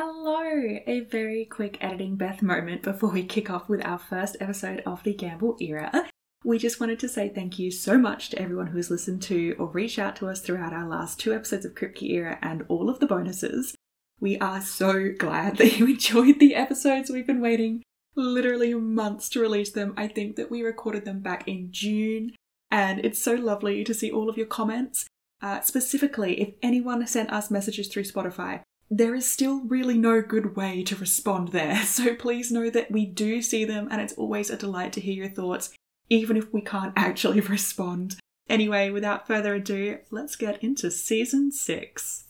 [0.00, 0.78] Hello!
[0.86, 5.02] A very quick editing Beth moment before we kick off with our first episode of
[5.02, 6.08] the Gamble era.
[6.44, 9.56] We just wanted to say thank you so much to everyone who has listened to
[9.58, 12.88] or reached out to us throughout our last two episodes of Kripke era and all
[12.88, 13.74] of the bonuses.
[14.20, 17.10] We are so glad that you enjoyed the episodes.
[17.10, 17.82] We've been waiting
[18.14, 19.94] literally months to release them.
[19.96, 22.36] I think that we recorded them back in June,
[22.70, 25.08] and it's so lovely to see all of your comments.
[25.42, 30.56] Uh, specifically, if anyone sent us messages through Spotify, there is still really no good
[30.56, 31.82] way to respond there.
[31.84, 35.14] So please know that we do see them, and it's always a delight to hear
[35.24, 35.70] your thoughts,
[36.08, 38.16] even if we can't actually respond.
[38.48, 42.24] Anyway, without further ado, let's get into season six.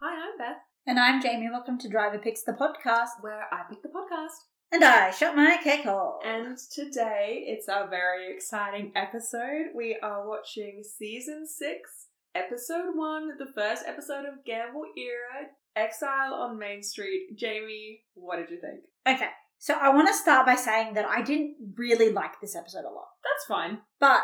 [0.00, 1.48] Hi, I'm Beth, And I'm Jamie.
[1.50, 3.22] Welcome to Driver Picks the podcast.
[3.22, 4.44] where I pick the podcast.
[4.76, 6.18] And I shut my cake hole.
[6.22, 9.68] And today it's a very exciting episode.
[9.74, 16.58] We are watching season six, episode one, the first episode of Gamble Era, Exile on
[16.58, 17.28] Main Street.
[17.38, 18.80] Jamie, what did you think?
[19.08, 22.80] okay, so I want to start by saying that I didn't really like this episode
[22.84, 23.78] a lot, That's fine.
[23.98, 24.20] but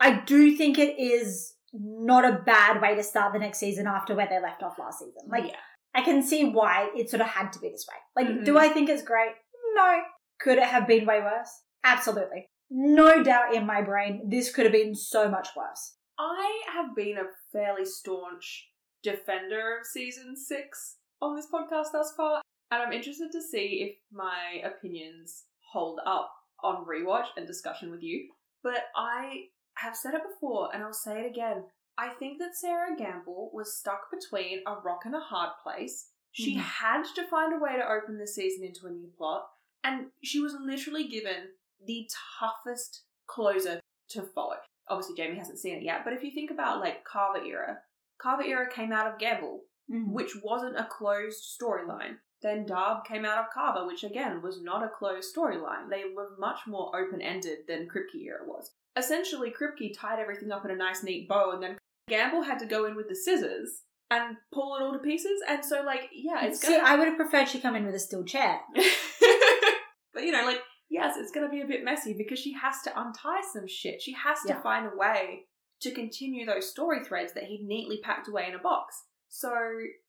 [0.00, 4.16] I do think it is not a bad way to start the next season after
[4.16, 5.28] where they left off last season.
[5.30, 5.56] Like, yeah.
[5.94, 7.98] I can see why it sort of had to be this way.
[8.24, 8.44] Like, Mhm.
[8.44, 9.34] do I think it's great?
[9.74, 10.00] No.
[10.40, 11.62] Could it have been way worse?
[11.84, 12.46] Absolutely.
[12.70, 15.96] No doubt in my brain, this could have been so much worse.
[16.18, 18.68] I have been a fairly staunch
[19.02, 23.96] defender of season six on this podcast thus far, and I'm interested to see if
[24.10, 28.28] my opinions hold up on rewatch and discussion with you.
[28.62, 29.46] But I
[29.78, 31.64] have said it before, and I'll say it again.
[31.98, 36.10] I think that Sarah Gamble was stuck between a rock and a hard place.
[36.30, 36.60] She Mhm.
[36.60, 39.46] had to find a way to open the season into a new plot,
[39.84, 41.50] and she was literally given
[41.86, 43.80] the toughest closer
[44.10, 44.56] to follow
[44.88, 47.78] obviously Jamie hasn't seen it yet, but if you think about like Carver era,
[48.20, 50.12] Carver era came out of Gamble, mm-hmm.
[50.12, 52.16] which wasn't a closed storyline.
[52.42, 55.88] Then Dabb came out of Carver, which again was not a closed storyline.
[55.90, 58.72] They were much more open ended than Kripke era was.
[58.96, 61.78] Essentially, Kripke tied everything up in a nice, neat bow, and then
[62.08, 65.40] Gamble had to go in with the scissors and pull it all to pieces.
[65.48, 66.82] And so, like, yeah, it's See, gonna.
[66.84, 68.60] I would have preferred she come in with a steel chair.
[70.14, 72.76] but you know, like, yes, it's going to be a bit messy because she has
[72.84, 74.00] to untie some shit.
[74.02, 74.62] She has to Yeah.
[74.62, 75.46] find a way
[75.80, 79.04] to continue those story threads that he'd neatly packed away in a box.
[79.28, 79.52] So,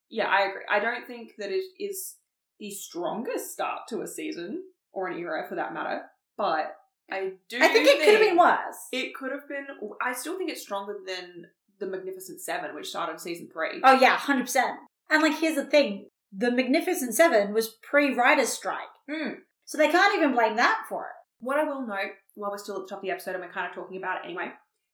[0.09, 0.63] yeah, I agree.
[0.69, 2.17] I don't think that it is
[2.59, 6.03] the strongest start to a season or an era for that matter,
[6.37, 6.75] but
[7.11, 7.57] I do.
[7.61, 8.77] I think it could have been worse.
[8.91, 9.65] It could have been.
[10.01, 11.47] I still think it's stronger than
[11.79, 13.81] the Magnificent Seven, which started season three.
[13.83, 14.77] Oh yeah, hundred percent.
[15.09, 19.37] And like, here's the thing: the Magnificent Seven was pre-writers' strike, Mm.
[19.65, 21.13] So they can't even blame that for it.
[21.39, 23.51] What I will note, while we're still at the top of the episode and we're
[23.51, 24.51] kind of talking about it anyway,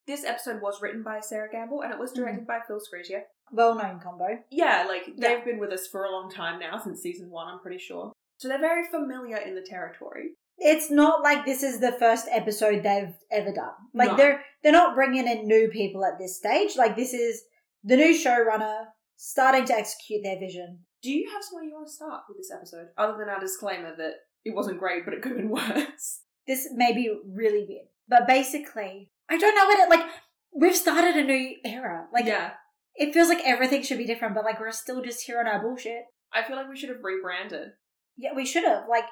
[0.07, 2.15] this episode was written by Sarah Gamble and it was mm.
[2.17, 3.21] directed by Phil Sgriccia.
[3.51, 4.27] Well-known combo.
[4.51, 5.35] Yeah, like Yeah.
[5.35, 8.11] they've been with us for a long time now, since season one, I'm pretty sure.
[8.37, 10.31] So they're very familiar in the territory.
[10.57, 13.73] It's not like this is the first episode they've ever done.
[13.93, 14.17] Like No.
[14.17, 16.75] they're they're not bringing in new people at this stage.
[16.75, 17.43] Like this is
[17.83, 20.79] the new showrunner starting to execute their vision.
[21.01, 22.87] Do you have somewhere you want to start with this episode?
[22.97, 24.13] Other than our disclaimer that
[24.45, 26.21] it wasn't great, but it could have been worse.
[26.47, 30.09] This may be really weird, but basically, I don't know what it like.
[30.51, 32.07] We've started a new era.
[32.11, 32.51] Like yeah.
[32.95, 35.61] it feels like everything should be different, but like we're still just here on our
[35.61, 36.03] bullshit.
[36.33, 37.69] I feel like we should have rebranded.
[38.17, 38.83] Yeah, we should have.
[38.89, 39.05] Like,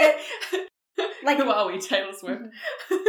[1.24, 2.42] like Who are we, Taylor Swift?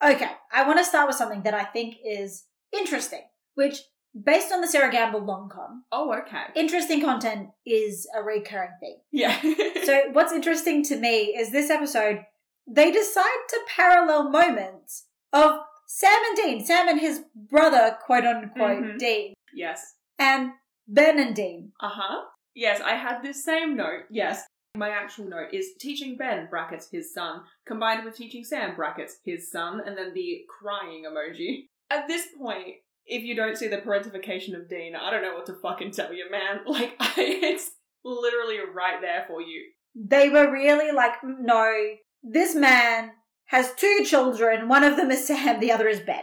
[0.00, 3.22] Okay, I want to start with something that I think is interesting,
[3.54, 3.80] which,
[4.24, 6.44] based on the Sarah Gamble long con, Oh, okay.
[6.54, 8.96] interesting content is a recurring theme.
[9.12, 9.38] yeah.
[9.84, 12.20] So, what's interesting to me is this episode,
[12.66, 18.82] they decide to parallel moments of Sam and Dean, Sam and his brother, quote unquote,
[18.82, 18.98] Mhm.
[18.98, 19.94] Dean, yes.
[20.18, 20.52] and
[20.86, 21.72] Ben and Dean.
[21.80, 22.24] Uh huh.
[22.54, 24.02] Yes, I had this same note.
[24.10, 24.44] Yes.
[24.74, 29.50] My actual note is teaching Ben, brackets his son, combined with teaching Sam, brackets his
[29.50, 31.68] son, and then the crying emoji.
[31.90, 32.76] At this point,
[33.08, 36.12] if you don't see the parentification of Dean, I don't know what to fucking tell
[36.12, 36.60] you, man.
[36.66, 37.70] Like, it's
[38.04, 39.64] literally right there for you.
[39.94, 41.74] They were really like, "Mm, no,
[42.22, 43.12] this man
[43.46, 44.68] has two children.
[44.68, 46.22] One of them is Sam, the other is Ben.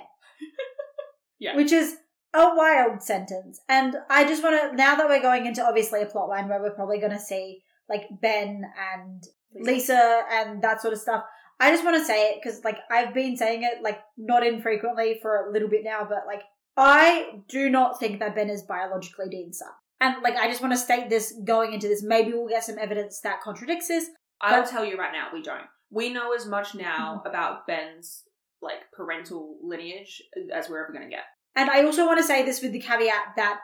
[1.39, 1.55] Yeah.
[1.55, 1.97] Which is
[2.33, 3.59] a wild sentence.
[3.67, 6.61] And I just want to, now that we're going into obviously a plot line where
[6.61, 9.23] we're probably going to see like Ben and
[9.53, 11.23] Lisa and that sort of stuff,
[11.59, 15.19] I just want to say it because like I've been saying it like not infrequently
[15.21, 16.41] for a little bit now, but like
[16.77, 19.69] I do not think that Ben is biologically Dean's son.
[20.01, 22.03] And like I just want to state this going into this.
[22.03, 24.09] Maybe we'll get some evidence that contradicts this.
[24.41, 25.67] I'll But- tell you right now, we don't.
[25.91, 27.27] We know as much now mm-hmm.
[27.27, 28.23] about Ben's
[28.61, 30.21] like parental lineage
[30.53, 31.25] as we're ever going to get.
[31.55, 33.59] And I also want to say this with the caveat that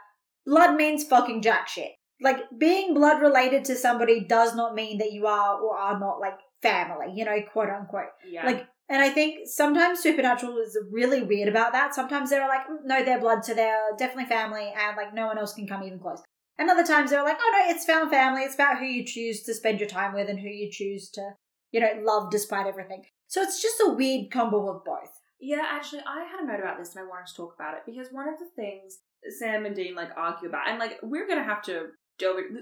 [0.45, 1.91] blood means fucking jack shit.
[2.21, 6.19] Like being blood related to somebody does not mean that you are or are not
[6.19, 8.11] like family, you know, quote unquote.
[8.29, 8.45] Yeah.
[8.45, 11.95] Like, and I think sometimes Supernatural is really weird about that.
[11.95, 15.37] Sometimes they're like, "Mm, no, they're blood, so they're definitely family, and like no one
[15.37, 16.21] else can come even close.
[16.61, 18.43] And other times they're like, oh no, it's found family.
[18.43, 21.31] It's about who you choose to spend your time with and who you choose to,
[21.71, 23.03] you know, love despite everything.
[23.27, 25.09] So it's just a weird combo of both.
[25.39, 27.81] Yeah, actually, I had a note about this and I wanted to talk about it
[27.87, 28.99] because one of the things
[29.39, 31.87] Sam and Dean like argue about, and like we're gonna have to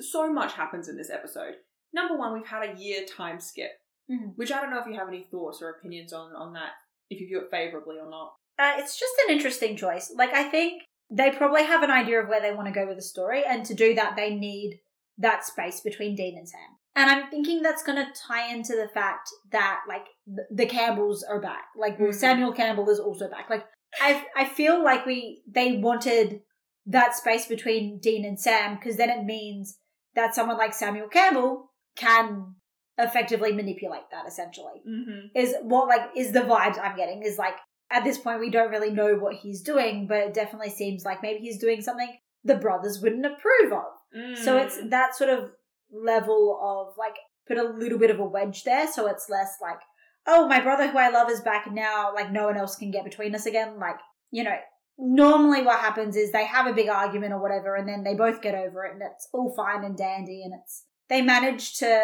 [0.02, 1.56] So much happens in this episode.
[1.94, 3.72] Number one, we've had a year time skip,
[4.10, 4.36] Mhm.
[4.36, 6.74] which I don't know if you have any thoughts or opinions on on that,
[7.10, 8.36] if you view it favorably or not.
[8.58, 10.12] Uh, it's just an interesting choice.
[10.16, 12.98] Like, I think they probably have an idea of where they want to go with
[12.98, 14.82] the story, and to do that, they need
[15.18, 16.78] that space between Dean and Sam.
[16.96, 21.24] And I'm thinking that's going to tie into the fact that, like, the, the Campbells
[21.24, 21.66] are back.
[21.76, 22.14] Like, Mhm.
[22.14, 23.50] Samuel Campbell is also back.
[23.50, 23.66] Like,
[24.02, 26.44] I I feel like we they wanted
[26.90, 29.78] that space between Dean and Sam because then it means
[30.16, 32.56] that someone like Samuel Campbell can
[32.98, 35.28] effectively manipulate that essentially Mm-hmm.
[35.36, 37.56] is what like is the vibes I'm getting is like
[37.92, 41.24] at this point we don't really know what he's doing, but it definitely seems like
[41.24, 42.12] maybe he's doing something
[42.44, 44.38] the brothers wouldn't approve of.
[44.44, 44.90] So it's Mm.
[44.92, 45.52] that sort of
[45.92, 47.16] level of like
[47.48, 49.80] put a little bit of a wedge there, so it's less like,
[50.28, 53.04] oh, my brother who I love is back now, like no one else can get
[53.04, 53.80] between us again.
[53.80, 53.98] Like,
[54.32, 54.56] you know,
[55.00, 58.42] normally what happens is they have a big argument or whatever, and then they both
[58.42, 62.02] get over it and it's all fine and dandy and it's they manage to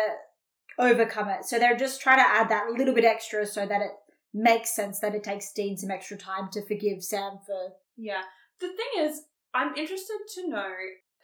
[0.80, 1.46] overcome it.
[1.46, 3.92] So they're just trying to add that little bit extra so that it
[4.34, 8.24] makes sense that it takes Dean some extra time to forgive Sam for Yeah.
[8.60, 10.74] The thing is, I'm interested to know.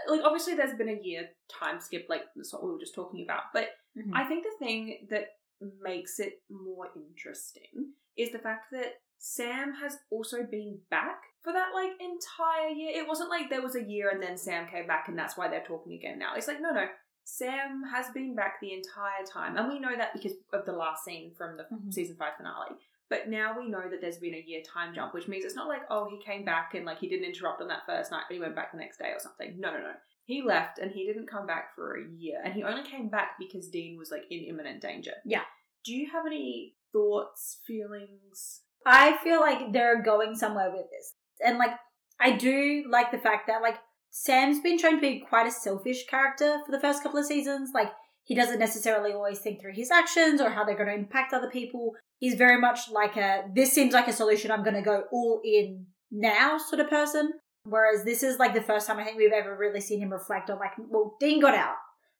[0.07, 3.24] Like, obviously, there's been a year time skip, like that's what we were just talking
[3.24, 3.44] about.
[3.53, 4.12] But Mhm.
[4.13, 5.38] I think the thing that
[5.79, 11.69] makes it more interesting is the fact that Sam has also been back for that
[11.73, 12.91] like entire year.
[12.93, 15.47] It wasn't like there was a year and then Sam came back and that's why
[15.47, 16.35] they're talking again now.
[16.35, 16.85] It's like no, no.
[17.23, 21.05] Sam has been back the entire time, and we know that because of the last
[21.05, 21.93] scene from the Mhm.
[21.93, 22.75] season five finale.
[23.09, 25.67] But now we know that there's been a year time jump, which means it's not
[25.67, 28.33] like, oh, he came back and like he didn't interrupt on that first night, but
[28.33, 29.59] he went back the next day or something.
[29.59, 29.93] No, no, no.
[30.23, 32.41] He left and he didn't come back for a year.
[32.43, 35.15] And he only came back because Dean was like in imminent danger.
[35.25, 35.43] Yeah.
[35.83, 38.61] Do you have any thoughts, feelings?
[38.85, 41.15] I feel like they're going somewhere with this.
[41.45, 41.71] And like
[42.19, 43.77] I do like the fact that like
[44.09, 47.71] Sam's been trying to be quite a selfish character for the first couple of seasons.
[47.73, 47.91] Like
[48.23, 51.49] he doesn't necessarily always think through his actions or how they're going to impact other
[51.49, 51.93] people.
[52.19, 55.41] He's very much like a this seems like a solution I'm going to go all
[55.43, 57.33] in now sort of person.
[57.63, 60.49] Whereas this is like the first time I think we've ever really seen him reflect
[60.49, 61.75] on like, well, Dean got out.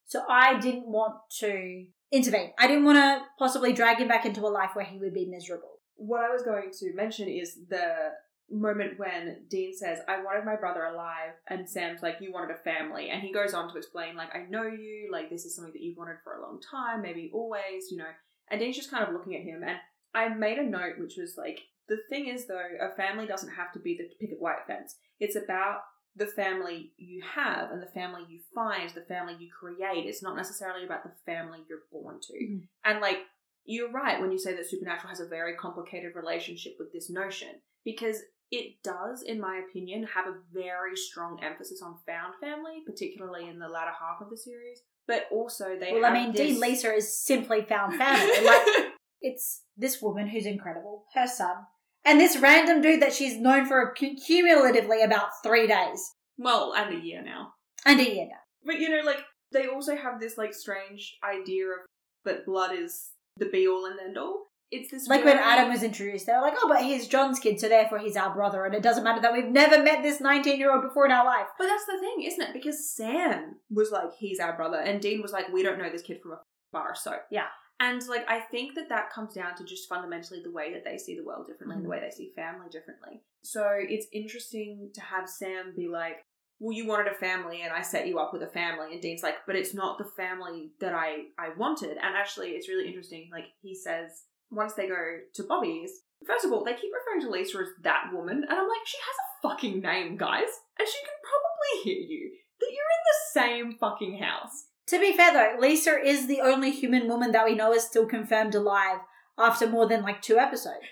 [0.06, 2.52] So I didn't want to intervene.
[2.58, 5.26] I didn't want to possibly drag him back into a life where he would be
[5.26, 5.80] miserable.
[5.96, 8.10] What I was going to mention is the
[8.52, 12.58] moment when Dean says, I wanted my brother alive, and Sam's like, You wanted a
[12.58, 13.10] family.
[13.10, 15.82] And he goes on to explain, like, I know you, like, this is something that
[15.82, 18.10] you've wanted for a long time, maybe always, you know.
[18.50, 19.62] And Dean's just kind of looking at him.
[19.62, 19.78] And
[20.14, 23.72] I made a note which was like, the thing is, though, a family doesn't have
[23.72, 24.96] to be the picket white fence.
[25.18, 25.80] It's about
[26.14, 30.06] the family you have and the family you find, the family you create.
[30.06, 32.32] It's not necessarily about the family you're born to.
[32.34, 32.68] Mhm.
[32.84, 33.18] And like,
[33.64, 37.60] you're right when you say that Supernatural has a very complicated relationship with this notion
[37.84, 38.22] because
[38.52, 43.58] it does, in my opinion, have a very strong emphasis on found family, particularly in
[43.58, 44.82] the latter half of the series.
[45.08, 46.40] But also, they Well, I mean, this...
[46.40, 48.46] Dean Lisa is simply found family.
[48.46, 51.56] like, it's this woman who's incredible, her son,
[52.04, 56.94] and this random dude that she's known for cu- cumulatively about three days well, and
[56.94, 57.54] a year now.
[57.84, 58.40] and a year now.
[58.64, 61.78] But you know, like they also have this like strange idea of
[62.24, 64.46] that blood is the be all and end all.
[64.74, 67.60] It's this Like when Adam was introduced, they were like, "Oh, but he's John's kid,
[67.60, 70.82] so therefore he's our brother," and it doesn't matter that we've never met this nineteen-year-old
[70.82, 71.46] before in our life.
[71.58, 72.54] But that's the thing, isn't it?
[72.54, 76.02] Because Sam was like, he's our brother, and Dean was like, we don't know this
[76.02, 76.40] kid from a
[76.72, 77.16] bar, so.
[77.30, 77.48] Yeah.
[77.80, 80.96] And like, I think that that comes down to just fundamentally the way that they
[80.96, 82.00] see the world differently and the mm-hmm.
[82.00, 83.22] way they see family differently.
[83.42, 86.24] So it's interesting to have Sam be like,
[86.60, 88.92] well, you wanted a family and I set you up with a family.
[88.92, 91.96] And Dean's like, but it's not the family that I, I wanted.
[91.96, 93.28] And actually, it's really interesting.
[93.32, 95.90] Like, he says, once they go to Bobby's,
[96.26, 98.44] first of all, they keep referring to Lisa as that woman.
[98.48, 100.48] And I'm like, she has a fucking name, guys.
[100.78, 102.30] And she can probably hear you
[102.60, 104.66] that you're in the same fucking house.
[104.88, 108.06] To be fair though, Lisa is the only human woman that we know is still
[108.06, 108.98] confirmed alive
[109.38, 110.84] after more than like two episodes.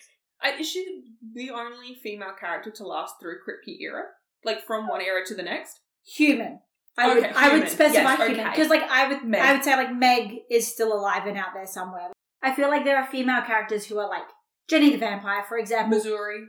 [0.43, 1.03] I, is she
[1.35, 4.05] the only female character to last through Kripke era?
[4.45, 5.81] Like from one era to the next?
[6.17, 6.61] Human.
[6.97, 9.41] I would Okay, I would specify Yes, human because like I would Meg.
[9.41, 12.11] I would say like Meg is still alive and out there somewhere.
[12.43, 14.25] I feel like there are female characters who are like
[14.69, 15.99] Jenny the Vampire, for example.
[15.99, 16.45] Missouri.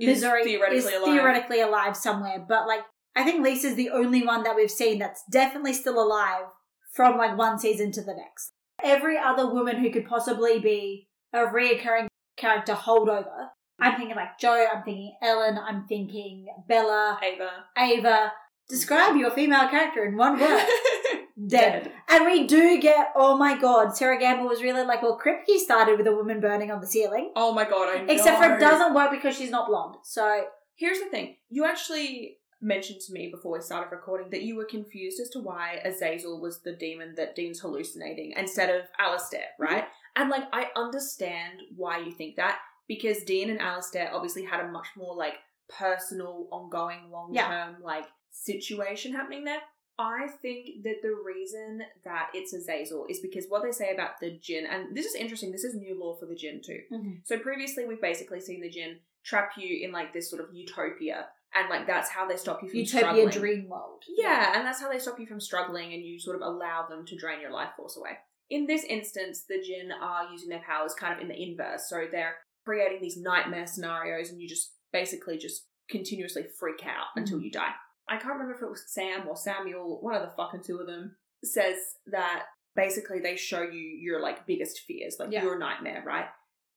[0.00, 1.14] is Missouri theoretically is alive.
[1.14, 2.80] theoretically alive somewhere, but like
[3.16, 6.44] I think Lisa's the only one that we've seen that's definitely still alive
[6.92, 8.52] from like one season to the next.
[8.84, 13.48] Every other woman who could possibly be a reoccurring character holdover.
[13.80, 17.50] I'm thinking like Jo, I'm thinking Ellen, I'm thinking Bella, Ava.
[17.76, 18.32] Ava.
[18.68, 20.66] Describe your female character in one word.
[21.46, 21.84] Dead.
[21.84, 21.92] Dead.
[22.08, 25.98] And we do get, oh my god, Sarah Gamble was really like, well, Kripke started
[25.98, 27.32] with a woman burning on the ceiling.
[27.36, 28.12] Oh my god, I know.
[28.12, 29.96] Except for it doesn't work because she's not blonde.
[30.02, 30.44] So
[30.76, 31.36] Here's the thing.
[31.48, 35.40] You actually mentioned to me before we started recording that you were confused as to
[35.40, 39.74] why Azazel was the demon that Dean's hallucinating instead of Alistair, mm-hmm.
[39.74, 39.84] right?
[40.14, 44.68] And like I understand why you think that because Dean and Alistair obviously had a
[44.68, 45.34] much more like
[45.68, 49.60] personal, ongoing, long term like situation happening there.
[49.98, 54.38] I think that the reason that it's Azazel is because what they say about the
[54.42, 56.80] jinn, and this is interesting, this is new law for the jinn too.
[56.92, 57.12] Mm-hmm.
[57.24, 61.26] So previously, we've basically seen the jinn trap you in like this sort of utopia,
[61.54, 63.28] and like that's how they stop you from utopia struggling.
[63.30, 64.02] dream world.
[64.18, 67.06] Yeah, and that's how they stop you from struggling, and you sort of allow them
[67.06, 68.18] to drain your life force away.
[68.50, 72.04] In this instance, the jinn are using their powers kind of in the inverse, so
[72.10, 77.20] they're creating these nightmare scenarios, and you just basically just continuously freak out mm-hmm.
[77.20, 77.72] until you die.
[78.08, 80.86] I can't remember if it was Sam or Samuel, one of the fucking two of
[80.86, 82.44] them, says that
[82.74, 85.42] basically they show you your like biggest fears, like Yeah.
[85.42, 86.26] your nightmare, right?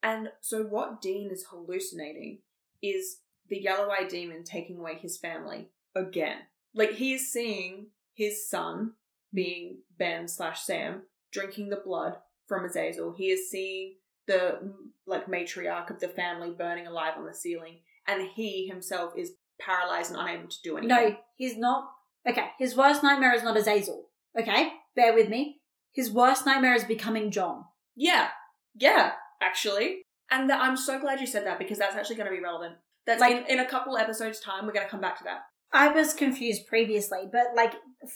[0.01, 2.39] And so what Dean is hallucinating
[2.81, 6.37] is the yellow eyed demon taking away his family again.
[6.73, 8.93] Like he is seeing his son,
[9.33, 12.17] being Ben slash Sam, drinking the blood
[12.47, 13.13] from Azazel.
[13.17, 13.95] He is seeing
[14.27, 14.73] the
[15.05, 20.11] like matriarch of the family burning alive on the ceiling, and he himself is paralyzed
[20.11, 20.95] and unable to do anything.
[20.95, 21.89] No, he's not.
[22.27, 24.05] Okay, his worst nightmare is not Azazel.
[24.39, 25.61] Okay, bear with me.
[25.93, 27.65] His worst nightmare is becoming John.
[27.95, 28.29] Yeah,
[28.75, 30.03] yeah, actually.
[30.31, 32.75] And that, I'm so glad you said that because that's actually going to be relevant.
[33.07, 35.39] That's Like- in, in a couple episodes' time, we're going to come back to that.
[35.71, 37.73] I was confused previously, but like,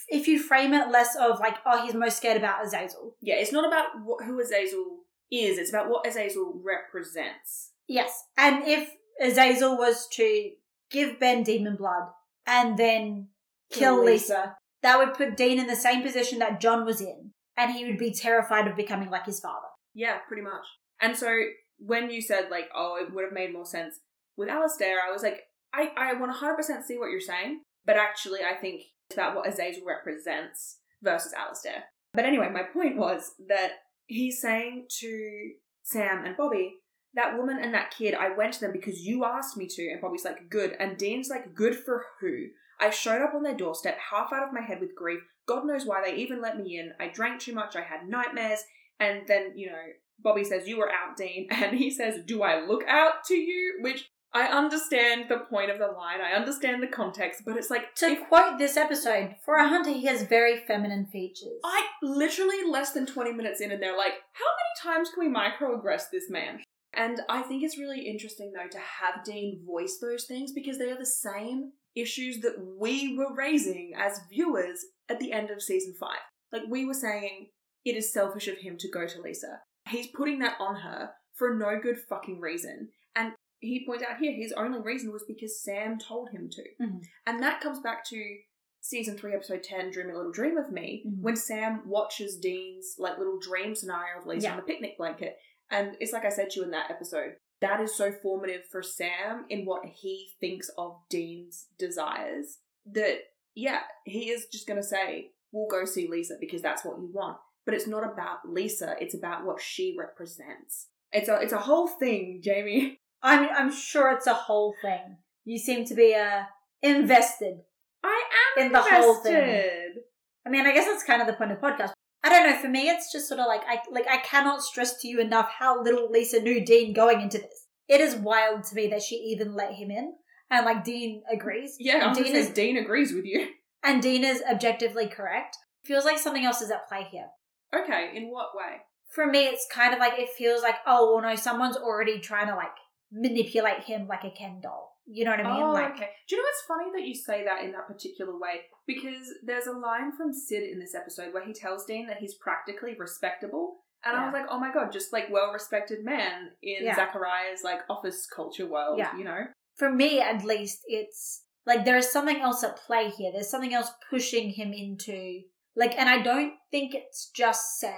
[0.07, 3.15] if you frame it less of like, oh, he's most scared about Azazel.
[3.21, 7.71] Yeah, it's not about what, who Azazel is, it's about what Azazel represents.
[7.88, 8.89] Yes, and if
[9.21, 10.50] Azazel was to
[10.93, 12.03] give Ben demon blood
[12.47, 13.27] and then
[13.71, 14.55] kill Kill Lisa, Lisa.
[14.83, 17.97] that would put Dean in the same position that John was in, and he would
[17.97, 19.67] be terrified of becoming like his father.
[19.93, 20.65] Yeah, pretty much.
[21.01, 21.35] And so
[21.77, 24.00] when you said, like, oh, it would have made more sense
[24.38, 25.41] with Alistair, I was like,
[25.73, 29.85] I, I 100% see what you're saying, but actually, I think it's about what Azazel
[29.85, 31.85] represents versus Alistair.
[32.13, 33.71] But anyway, my point was that
[34.05, 35.51] he's saying to
[35.83, 36.75] Sam and Bobby,
[37.15, 39.91] that woman and that kid, I went to them because you asked me to.
[39.91, 40.75] And Bobby's like, good.
[40.79, 42.48] And Dean's like, good for who?
[42.79, 45.22] I showed up on their doorstep, half out of my head with grief.
[45.48, 46.93] God knows why they even let me in.
[47.00, 47.75] I drank too much.
[47.75, 48.63] I had nightmares.
[49.00, 49.82] And then, you know,
[50.20, 51.48] Bobby says, You were out, Dean.
[51.51, 53.79] And he says, Do I look out to you?
[53.82, 56.20] Which I understand the point of the line.
[56.20, 59.91] I understand the context, but it's like, To if quote this episode, for a hunter,
[59.91, 61.60] he has very feminine features.
[61.63, 64.46] I literally less than 20 minutes in, and they're like, How
[64.86, 66.62] many times can we microaggress this man?
[66.95, 70.91] And I think it's really interesting, though, to have Dean voice those things because they
[70.91, 75.93] are the same issues that we were raising as viewers at the end of season
[76.00, 76.19] five.
[76.51, 77.50] Like, we were saying,
[77.85, 79.62] it is selfish of him to go to Lisa.
[79.89, 82.89] He's putting that on her for no good fucking reason.
[83.15, 86.63] And he points out here his only reason was because Sam told him to.
[86.83, 87.01] Mhm.
[87.25, 88.38] And that comes back to
[88.81, 91.21] season three, episode 10, Dream a Little Dream of Me, Mhm.
[91.21, 94.51] when Sam watches Dean's like little dream scenario of Lisa Yeah.
[94.51, 95.38] on the picnic blanket.
[95.73, 98.83] And it's like I said to you in that episode, that is so formative for
[98.83, 102.59] Sam in what he thinks of Dean's desires
[102.91, 103.19] that,
[103.55, 107.09] yeah, he is just going to say, we'll go see Lisa because that's what you
[107.11, 107.37] want.
[107.65, 110.89] But it's not about Lisa, it's about what she represents.
[111.11, 112.99] It's a, it's a whole thing, Jamie.
[113.23, 115.17] I'm, I'm sure it's a whole thing.
[115.45, 116.43] You seem to be uh,
[116.81, 117.61] invested.
[118.03, 118.23] I
[118.57, 119.33] am In the whole thing.
[119.35, 120.01] invested.
[120.45, 121.93] I mean, I guess that's kind of the point of podcast.
[122.23, 122.57] I don't know.
[122.57, 125.49] For me, it's just sort of like I like I cannot stress to you enough
[125.59, 127.67] how little Lisa knew Dean going into this.
[127.89, 130.13] It is wild to me that she even let him in,
[130.49, 131.75] and like Dean agrees.
[131.79, 133.47] Yeah, and I'm Dean Dean, is Dean agrees with you.
[133.83, 135.57] and Dean is objectively correct.
[135.83, 137.27] Feels like something else is at play here.
[137.75, 138.77] Okay, in what way?
[139.13, 142.47] For me, it's kind of like it feels like oh well, no, someone's already trying
[142.47, 142.71] to like
[143.11, 144.92] manipulate him like a Ken doll.
[145.05, 145.63] You know what I mean?
[145.63, 146.10] Oh, like okay.
[146.27, 148.62] Do you know it's funny that you say that in that particular way?
[148.88, 152.36] Because there's a line from Sid in this episode where he tells Dean that he's
[152.36, 153.79] practically respectable.
[154.05, 156.95] And I was like, oh my god, just like well respected man in Yeah.
[156.95, 159.15] Zachariah's like office culture world, Yeah.
[159.17, 159.45] you know?
[159.75, 163.31] for me at least, it's like there is something else at play here.
[163.31, 165.41] There's something else pushing him into
[165.75, 167.91] like, and I don't think it's just Sam.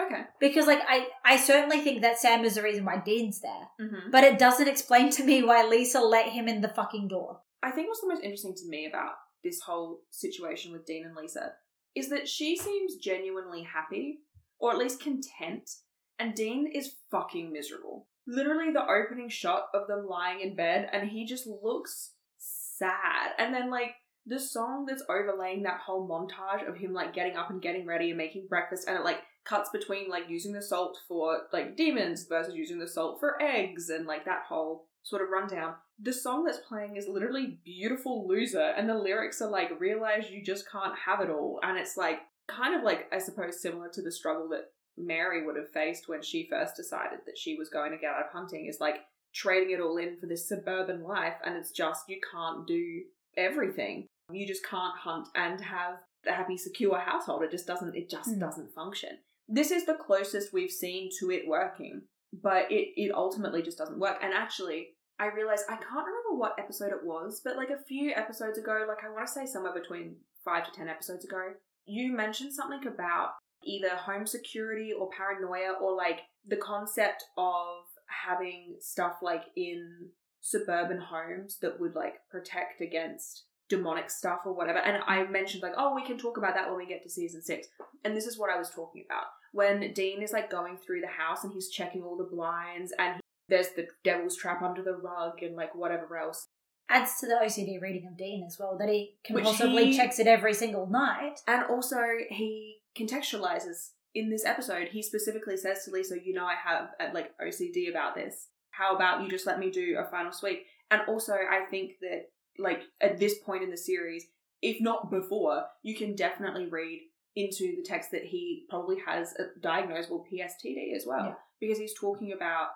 [0.00, 0.22] Okay.
[0.40, 3.68] Because like I I certainly think that Sam is the reason why Dean's there.
[3.80, 4.10] Mm-hmm.
[4.10, 7.40] But it doesn't explain to me why Lisa let him in the fucking door.
[7.62, 9.12] I think what's the most interesting to me about
[9.42, 11.52] this whole situation with Dean and Lisa
[11.94, 14.18] is that she seems genuinely happy,
[14.58, 15.70] or at least content,
[16.18, 18.06] and Dean is fucking miserable.
[18.26, 23.30] Literally, the opening shot of them lying in bed, and he just looks sad.
[23.38, 23.92] And then, like,
[24.26, 28.10] the song that's overlaying that whole montage of him, like, getting up and getting ready
[28.10, 32.26] and making breakfast, and it, like, cuts between, like, using the salt for, like, demons
[32.28, 35.74] versus using the salt for eggs, and, like, that whole sort of rundown.
[36.00, 40.42] The song that's playing is literally Beautiful Loser, and the lyrics are like, realize you
[40.44, 41.60] just can't have it all.
[41.62, 45.56] And it's like, kind of like, I suppose, similar to the struggle that Mary would
[45.56, 48.66] have faced when she first decided that she was going to get out of hunting,
[48.66, 48.96] is like
[49.34, 51.34] trading it all in for this suburban life.
[51.44, 53.02] And it's just, you can't do
[53.36, 54.06] everything.
[54.32, 57.42] You just can't hunt and have a happy, secure household.
[57.42, 58.40] It just doesn't, it just Mm.
[58.40, 59.18] doesn't function.
[59.48, 63.98] This is the closest we've seen to it working, but it, it ultimately just doesn't
[63.98, 64.18] work.
[64.22, 64.88] And actually,
[65.18, 68.84] I realized I can't remember what episode it was, but like a few episodes ago,
[68.88, 71.52] like I want to say somewhere between five to ten episodes ago,
[71.86, 73.30] you mentioned something about
[73.64, 77.84] either home security or paranoia or like the concept of
[78.26, 80.08] having stuff like in
[80.40, 84.78] suburban homes that would like protect against demonic stuff or whatever.
[84.78, 87.42] And I mentioned like, oh, we can talk about that when we get to season
[87.42, 87.68] six.
[88.04, 89.24] And this is what I was talking about.
[89.52, 93.20] When Dean is like going through the house and he's checking all the blinds and
[93.48, 96.46] there's the devil's trap under the rug and like whatever else.
[96.88, 100.28] Adds to the OCD reading of Dean as well, that he compulsively he- checks it
[100.28, 101.40] every single night.
[101.48, 101.96] And also
[102.30, 107.12] he contextualizes in this episode, he specifically says to Lisa, you know I have uh,
[107.12, 108.48] like OCD about this.
[108.70, 110.64] How about you just let me do a final sweep?
[110.90, 114.26] And also I think that like at this point in the series,
[114.62, 117.00] if not before, you can definitely read
[117.34, 121.24] into the text that he probably has a diagnosable PSTD as well.
[121.26, 121.34] Yeah.
[121.60, 122.68] Because he's talking about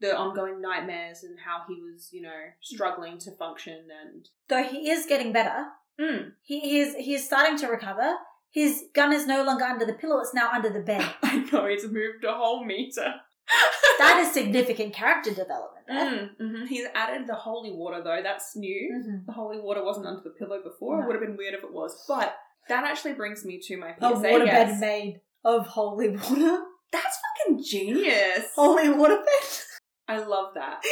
[0.00, 4.90] the ongoing nightmares and how he was, you know, struggling to function and Though he
[4.90, 5.66] is getting better,
[6.00, 6.32] Mm.
[6.42, 8.14] he, he is he is starting to recover.
[8.50, 11.04] His gun is no longer under the pillow; it's now under the bed.
[11.24, 13.14] I know it's moved a whole meter.
[13.98, 15.77] that is significant character development.
[15.90, 16.66] Mm, mhm.
[16.68, 18.20] He's added the holy water though.
[18.22, 18.92] That's new.
[18.94, 19.26] Mhm.
[19.26, 21.02] The holy water wasn't under the pillow before.
[21.02, 22.04] It would have been weird if it was.
[22.06, 22.36] But
[22.68, 24.06] that actually brings me to my PSA.
[24.06, 26.62] A waterbed made of holy water.
[26.92, 28.50] That's fucking genius.
[28.54, 29.62] Holy waterbed.
[30.08, 30.82] I love that.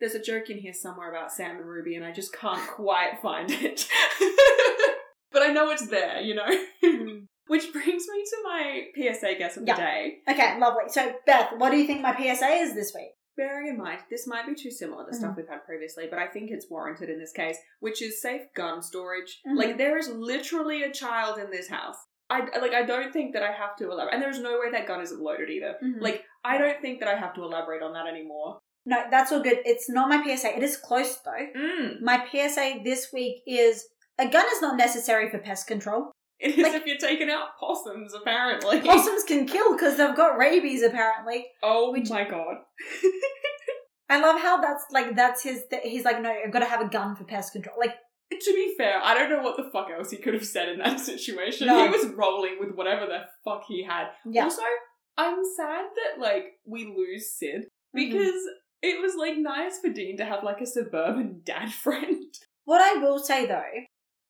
[0.00, 3.20] There's a joke in here somewhere about Sam and Ruby, and I just can't quite
[3.20, 3.86] find it.
[5.32, 6.46] but I know it's there, you know?
[7.48, 9.74] Which brings me to my PSA guess of Yeah.
[9.74, 10.18] the day.
[10.28, 10.84] Okay, lovely.
[10.88, 13.10] So, Beth, what do you think my PSA is this week?
[13.40, 15.18] Bearing in mind, this might be too similar to Mm-hmm.
[15.18, 18.42] stuff we've had previously, but I think it's warranted in this case, which is safe
[18.54, 19.40] gun storage.
[19.48, 19.56] Mhm.
[19.56, 21.96] Like, there is literally a child in this house.
[22.28, 22.74] I like.
[22.74, 25.20] I don't think that I have to elaborate, and there's no way that gun isn't
[25.28, 25.72] loaded either.
[25.82, 26.00] Mhm.
[26.00, 28.60] Like, I don't think that I have to elaborate on that anymore.
[28.86, 29.58] No, that's all good.
[29.64, 30.56] It's not my PSA.
[30.56, 31.46] It is close though.
[31.56, 32.02] Mm.
[32.02, 36.12] My PSA this week is a gun is not necessary for pest control.
[36.40, 38.80] It is Like- if you're taking out possums, apparently.
[38.80, 40.82] Possums can kill because they've got rabies.
[40.82, 42.56] Apparently, Oh Which- my god.
[44.08, 45.62] I love how that's like that's his.
[45.70, 47.76] Th- he's like, no, I've got to have a gun for pest control.
[47.78, 47.94] Like,
[48.32, 50.78] to be fair, I don't know what the fuck else he could have said in
[50.78, 51.68] that situation.
[51.68, 51.84] No.
[51.84, 54.06] He was rolling with whatever the fuck he had.
[54.26, 54.62] yeah, Also,
[55.16, 57.68] I'm sad that like we lose Sid Mhm.
[57.94, 58.40] because
[58.82, 62.24] it was like nice for Dean to have like a suburban dad friend.
[62.64, 63.62] What I will say though,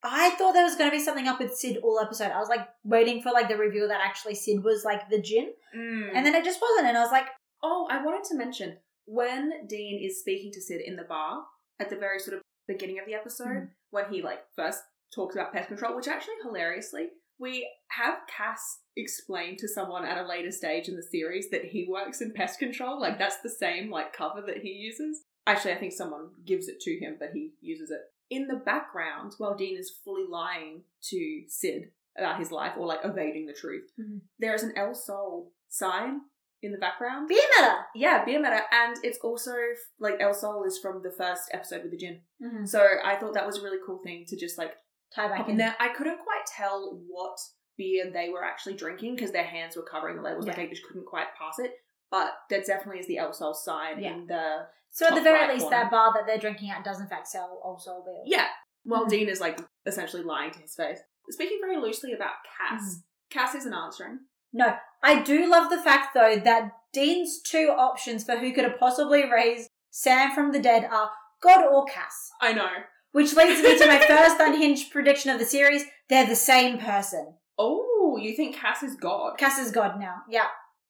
[0.02, 2.30] I thought there was going to be something up with Sid all episode.
[2.32, 5.52] I was like waiting for like the reveal that actually Sid was like the jinn,
[5.74, 6.88] and then it just wasn't.
[6.88, 7.26] And I was like,
[7.62, 11.42] oh, I wanted to mention when Dean is speaking to Sid in the bar
[11.78, 13.70] at the very sort of beginning of the episode Mhm.
[13.90, 14.82] when he like first
[15.14, 17.08] talks about pest control, which actually hilariously
[17.38, 21.86] we have Cass explain to someone at a later stage in the series that he
[21.88, 23.00] works in pest control.
[23.00, 25.24] Like that's the same like cover that he uses.
[25.46, 29.34] Actually, I think someone gives it to him, but he uses it in the background
[29.38, 33.90] while Dean is fully lying to Sid about his life or like evading the truth.
[33.98, 34.20] Mhm.
[34.38, 36.22] There is an El Sol sign
[36.62, 37.28] in the background.
[37.28, 37.86] beer meta.
[37.94, 39.54] Yeah, beer meta, and it's also
[39.98, 42.22] like El Sol is from the first episode with the jinn.
[42.42, 42.66] Mm-hmm.
[42.66, 44.76] So I thought that was a really cool thing to just like
[45.14, 45.74] Tie back in in there.
[45.80, 47.36] I couldn't quite tell what
[47.76, 50.84] beer they were actually drinking because their hands were covering the labels, like I just
[50.84, 51.72] couldn't quite pass it.
[52.10, 54.12] But that definitely is the El Sol sign Yeah.
[54.12, 55.76] in the So at the very right least, corner.
[55.76, 58.22] that bar that they're drinking at does in fact sell also beer.
[58.24, 58.48] yeah.
[58.82, 59.10] While Mhm.
[59.10, 60.98] Dean is like essentially lying to his face.
[61.28, 63.02] Speaking very loosely about Cass, Mhm.
[63.30, 64.20] Cass isn't answering.
[64.52, 68.78] No, I do love the fact though that Dean's two options for who could have
[68.80, 72.32] possibly raised Sam from the dead are God or Cass.
[72.40, 72.84] I know.
[73.12, 75.84] Which leads me to my first unhinged prediction of the series.
[76.08, 77.38] They're the same person.
[77.58, 79.36] Oh, you think Cass is God?
[79.38, 80.22] Cass is God now.
[80.28, 80.48] Yeah.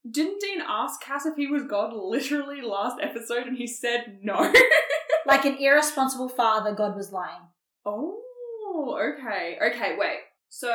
[0.09, 4.53] Didn't Dean ask Cass if he was God literally last episode and he said no?
[5.27, 7.43] Like an irresponsible father, God was lying.
[7.85, 8.17] oh,
[9.19, 9.59] okay.
[9.63, 10.19] Okay, wait.
[10.49, 10.75] So,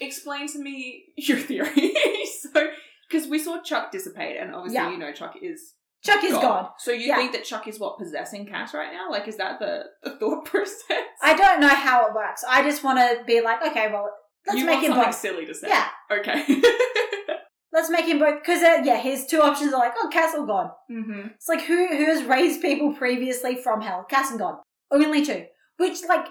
[0.00, 1.94] explain to me your theory.
[2.40, 2.68] so,
[3.08, 4.90] because we saw Chuck dissipate, and obviously, Yeah.
[4.90, 5.72] you know, Chuck is
[6.04, 6.68] Chuck is God.
[6.78, 7.16] So you Yeah.
[7.16, 9.10] think that Chuck is what possessing Cass right now?
[9.10, 11.02] Like, is that the, the thought process?
[11.22, 12.44] I don't know how it works.
[12.48, 14.10] I just want to be like, okay, well,
[14.46, 15.14] let's you make want him something both.
[15.18, 15.68] silly to say.
[15.68, 16.44] Yeah, Okay.
[17.74, 18.40] Let's make him both.
[18.40, 20.70] Because uh, yeah, his two options are like, oh, Cass or God.
[20.90, 21.28] mm-hmm.
[21.34, 24.06] It's like who who has raised people previously from hell?
[24.08, 24.56] Cass and God.
[24.90, 25.44] Only two.
[25.76, 26.26] Which like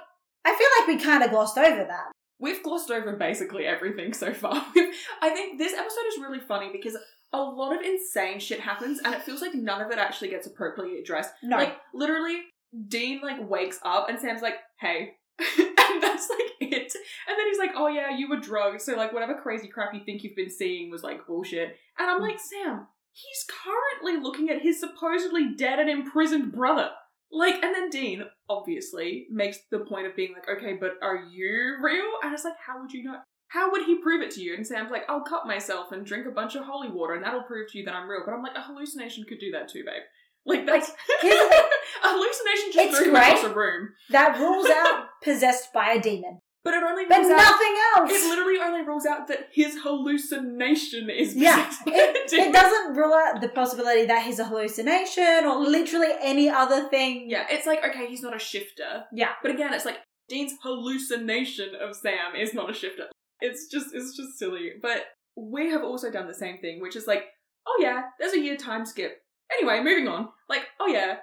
[0.46, 2.12] I feel like we kind of glossed over that.
[2.40, 4.54] We've glossed over basically everything so far.
[5.22, 6.98] I think this episode is really funny because
[7.32, 10.46] a lot of insane shit happens and it feels like none of it actually gets
[10.46, 11.32] appropriately addressed.
[11.42, 12.42] No, Like, literally,
[12.88, 15.14] Dean, like, wakes up and Sam's like, hey.
[16.08, 16.94] that's, like, it.
[17.28, 20.02] And then he's like, oh, yeah, you were drugged, so, like, whatever crazy crap you
[20.06, 21.78] think you've been seeing was, like, bullshit.
[21.98, 22.24] And I'm mm.
[22.24, 26.90] like, Sam, he's currently looking at his supposedly dead and imprisoned brother.
[27.32, 31.78] Like, and then Dean, obviously, makes the point of being like, okay, but are you
[31.82, 32.06] real?
[32.24, 33.18] And it's like, how would you know?
[33.48, 34.56] How would he prove it to you?
[34.56, 37.44] And Sam's like, I'll cut myself and drink a bunch of holy water, and that'll
[37.44, 38.22] prove to you that I'm real.
[38.26, 40.04] But I'm like, a hallucination could do that too, babe.
[40.46, 40.92] Like, that's.
[41.22, 41.60] here's the thing.
[42.04, 43.28] a hallucination just It's threw him great.
[43.34, 43.90] across a room.
[44.12, 47.38] that rules out possessed by a demon, But it only but rules out.
[47.38, 48.12] nothing else.
[48.12, 52.48] It literally only rules out that his hallucination is Yeah, possessed by a demon.
[52.48, 57.30] It doesn't rule out the possibility that he's a hallucination or literally any other thing.
[57.30, 59.06] Yeah, it's like, okay, he's not a shifter.
[59.14, 59.32] Yeah.
[59.42, 59.98] But again, it's like
[60.30, 63.06] Dean's hallucination of Sam is not a shifter.
[63.42, 64.72] It's just it's just silly.
[64.82, 67.24] But we have also done the same thing, which is like,
[67.68, 69.18] oh yeah, there's a year time skip.
[69.52, 70.30] Anyway, moving on.
[70.50, 71.18] Like, oh yeah,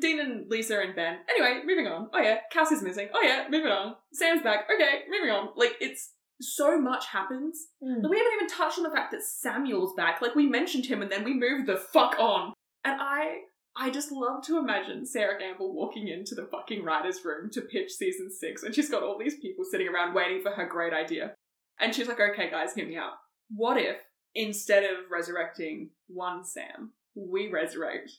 [0.00, 1.18] Dean and Lisa and Ben.
[1.28, 2.08] Anyway, moving on.
[2.12, 3.08] Oh yeah, Cassie's missing.
[3.14, 3.96] Oh yeah, moving on.
[4.12, 4.66] Sam's back.
[4.72, 5.50] Okay, moving on.
[5.56, 7.68] Like it's so much happens.
[7.82, 8.08] Mm.
[8.08, 10.20] We haven't even touched on the fact that Samuel's back.
[10.20, 12.52] Like we mentioned him and then we moved the fuck on.
[12.84, 13.38] And I
[13.76, 17.92] I just love to imagine Sarah Gamble walking into the fucking writer's room to pitch
[17.92, 21.34] season six, and she's got all these people sitting around waiting for her great idea.
[21.78, 23.12] And she's like, okay, guys, hear me out.
[23.54, 23.98] What if,
[24.34, 28.12] instead of resurrecting one Sam, we resurrect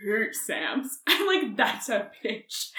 [0.00, 0.98] two Sams?
[1.06, 2.70] I'm like, that's a pitch.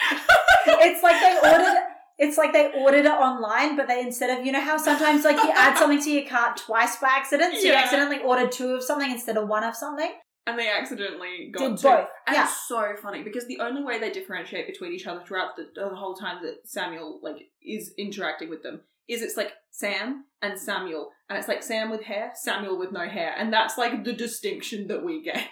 [0.67, 1.77] It's like they ordered.
[2.19, 5.38] It's like they ordered it online, but they instead of you know how sometimes like
[5.38, 8.84] you add something to your cart twice by accident, so you accidentally ordered two of
[8.84, 10.12] something instead of one of something.
[10.45, 11.88] And they accidentally got Did two.
[11.88, 12.08] both.
[12.27, 12.43] And Yeah.
[12.43, 15.88] it's so funny because the only way they differentiate between each other throughout the, the
[15.95, 21.12] whole time that Samuel like is interacting with them is it's like Sam and Samuel,
[21.29, 24.88] and it's like Sam with hair, Samuel with no hair, and that's like the distinction
[24.88, 25.49] that we get.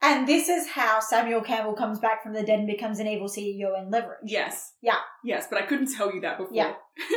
[0.00, 3.26] And this is how Samuel Campbell comes back from the dead and becomes an evil
[3.28, 4.20] CEO in Leverage.
[4.24, 4.74] Yes.
[4.80, 4.98] Yeah.
[5.24, 6.54] Yes, but I couldn't tell you that before.
[6.54, 6.74] Yeah.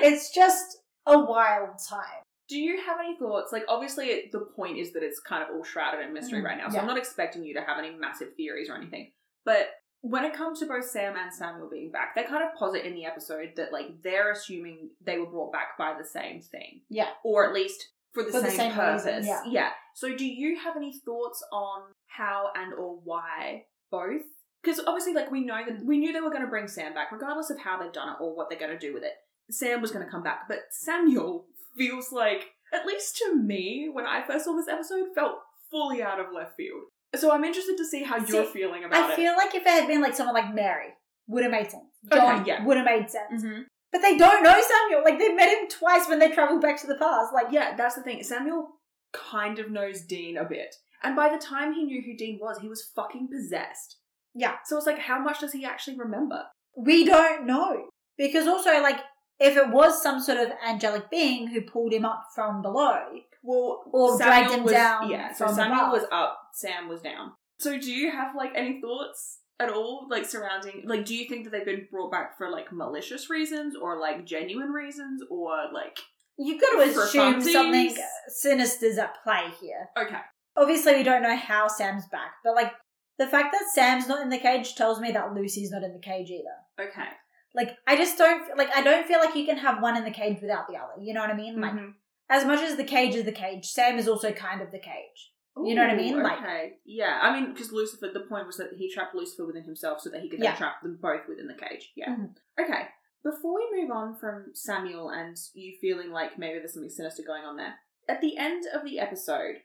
[0.00, 2.22] It's just a wild time.
[2.48, 3.52] Do you have any thoughts?
[3.52, 6.44] Like, obviously, it, the point is that it's kind of all shrouded in mystery Mm,
[6.44, 6.80] right now, so yeah.
[6.82, 9.10] I'm not expecting you to have any massive theories or anything.
[9.44, 9.70] But
[10.02, 12.94] when it comes to both Sam and Samuel being back, they kind of posit in
[12.94, 16.82] the episode that, like, they're assuming they were brought back by the same thing.
[16.88, 17.08] Yeah.
[17.24, 19.04] Or at least for the For the same, same purpose.
[19.04, 19.70] reason, yeah.
[19.94, 21.82] So, do you have any thoughts on
[22.18, 24.22] how and or why both?
[24.62, 27.12] Because obviously, like, we know that we knew they were going to bring Sam back,
[27.12, 29.12] regardless of how they've done it or what they're going to do with it.
[29.50, 34.04] Sam was going to come back, but Samuel feels like, at least to me, when
[34.04, 35.36] I first saw this episode, felt
[35.70, 36.82] fully out of left field.
[37.16, 39.12] So I'm interested to see how you're feeling about I it.
[39.12, 40.88] I feel like if it had been like someone like Mary,
[41.28, 41.84] would have made sense.
[42.10, 42.64] Okay, John yeah.
[42.64, 43.44] would have made sense.
[43.44, 43.64] Mhm.
[43.92, 45.04] But they don't know Samuel.
[45.04, 47.32] Like they met him twice when they traveled back to the past.
[47.32, 48.22] Like Yeah, that's the thing.
[48.22, 48.68] Samuel
[49.12, 50.74] kind of knows Dean a bit.
[51.02, 53.96] And by the time he knew who Dean was, he was fucking possessed.
[54.34, 54.56] Yeah.
[54.64, 56.44] So it's like, how much does he actually remember?
[56.78, 59.00] we don't know because also like
[59.40, 62.98] if it was some sort of angelic being who pulled him up from below,
[63.42, 65.92] Well, Or dragged him was, down Yeah, so Samuel above.
[65.92, 67.32] was up, Sam was down.
[67.60, 71.44] So do you have like any thoughts at all, like surrounding, like, do you think
[71.44, 75.98] that they've been brought back for like malicious reasons or like genuine reasons or like,
[76.36, 77.96] you've got to assume something
[78.28, 79.88] sinister's at play here.
[79.96, 80.20] okay,
[80.58, 82.72] Obviously, we don't know how Sam's back, but like
[83.18, 85.98] the fact that Sam's not in the cage tells me that Lucy's not in the
[86.00, 86.88] cage either.
[86.88, 87.08] okay,
[87.54, 90.10] Like I just don't like I don't feel like you can have one in the
[90.10, 91.00] cage without the other.
[91.00, 91.60] You know what I mean?
[91.60, 91.94] Like Mhm.
[92.28, 95.32] as much as the cage is the cage, Sam is also kind of the cage.
[95.64, 96.22] You know what I mean?
[96.22, 97.18] Like- yeah.
[97.20, 100.20] I mean, because Lucifer, the point was that he trapped Lucifer within himself so that
[100.20, 100.56] he could then Yeah.
[100.56, 101.90] trap them both within the cage.
[101.96, 102.10] Yeah.
[102.10, 102.36] Mhm.
[102.60, 102.88] Okay.
[103.24, 107.42] Before we move on from Samuel and you feeling like maybe there's something sinister going
[107.44, 107.74] on there,
[108.08, 109.56] at the end of the episode,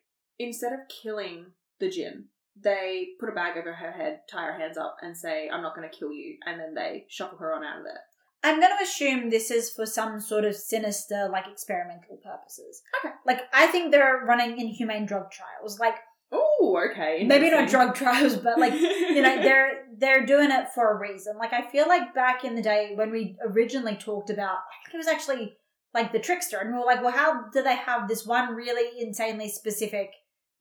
[0.43, 1.47] instead of killing
[1.79, 2.25] the jinn,
[2.61, 5.75] they put a bag over her head, tie her hands up, and say, "I'm not
[5.75, 7.99] going to kill you," and then they shuffle her on out of there.
[8.45, 12.81] I'm going to assume this is for some sort of sinister, like experimental purposes.
[12.99, 13.13] Okay.
[13.25, 15.79] Like, I think they're running inhumane drug trials.
[15.79, 15.95] Like,
[16.35, 17.23] Oh, okay.
[17.25, 21.37] maybe not drug trials, but like, you know, they're they're doing it for a reason.
[21.37, 24.95] Like, I feel like back in the day when we originally talked about, I think
[24.95, 25.53] it was actually
[25.93, 28.99] like the trickster, and we were like, well, how do they have this one really
[28.99, 30.09] insanely specific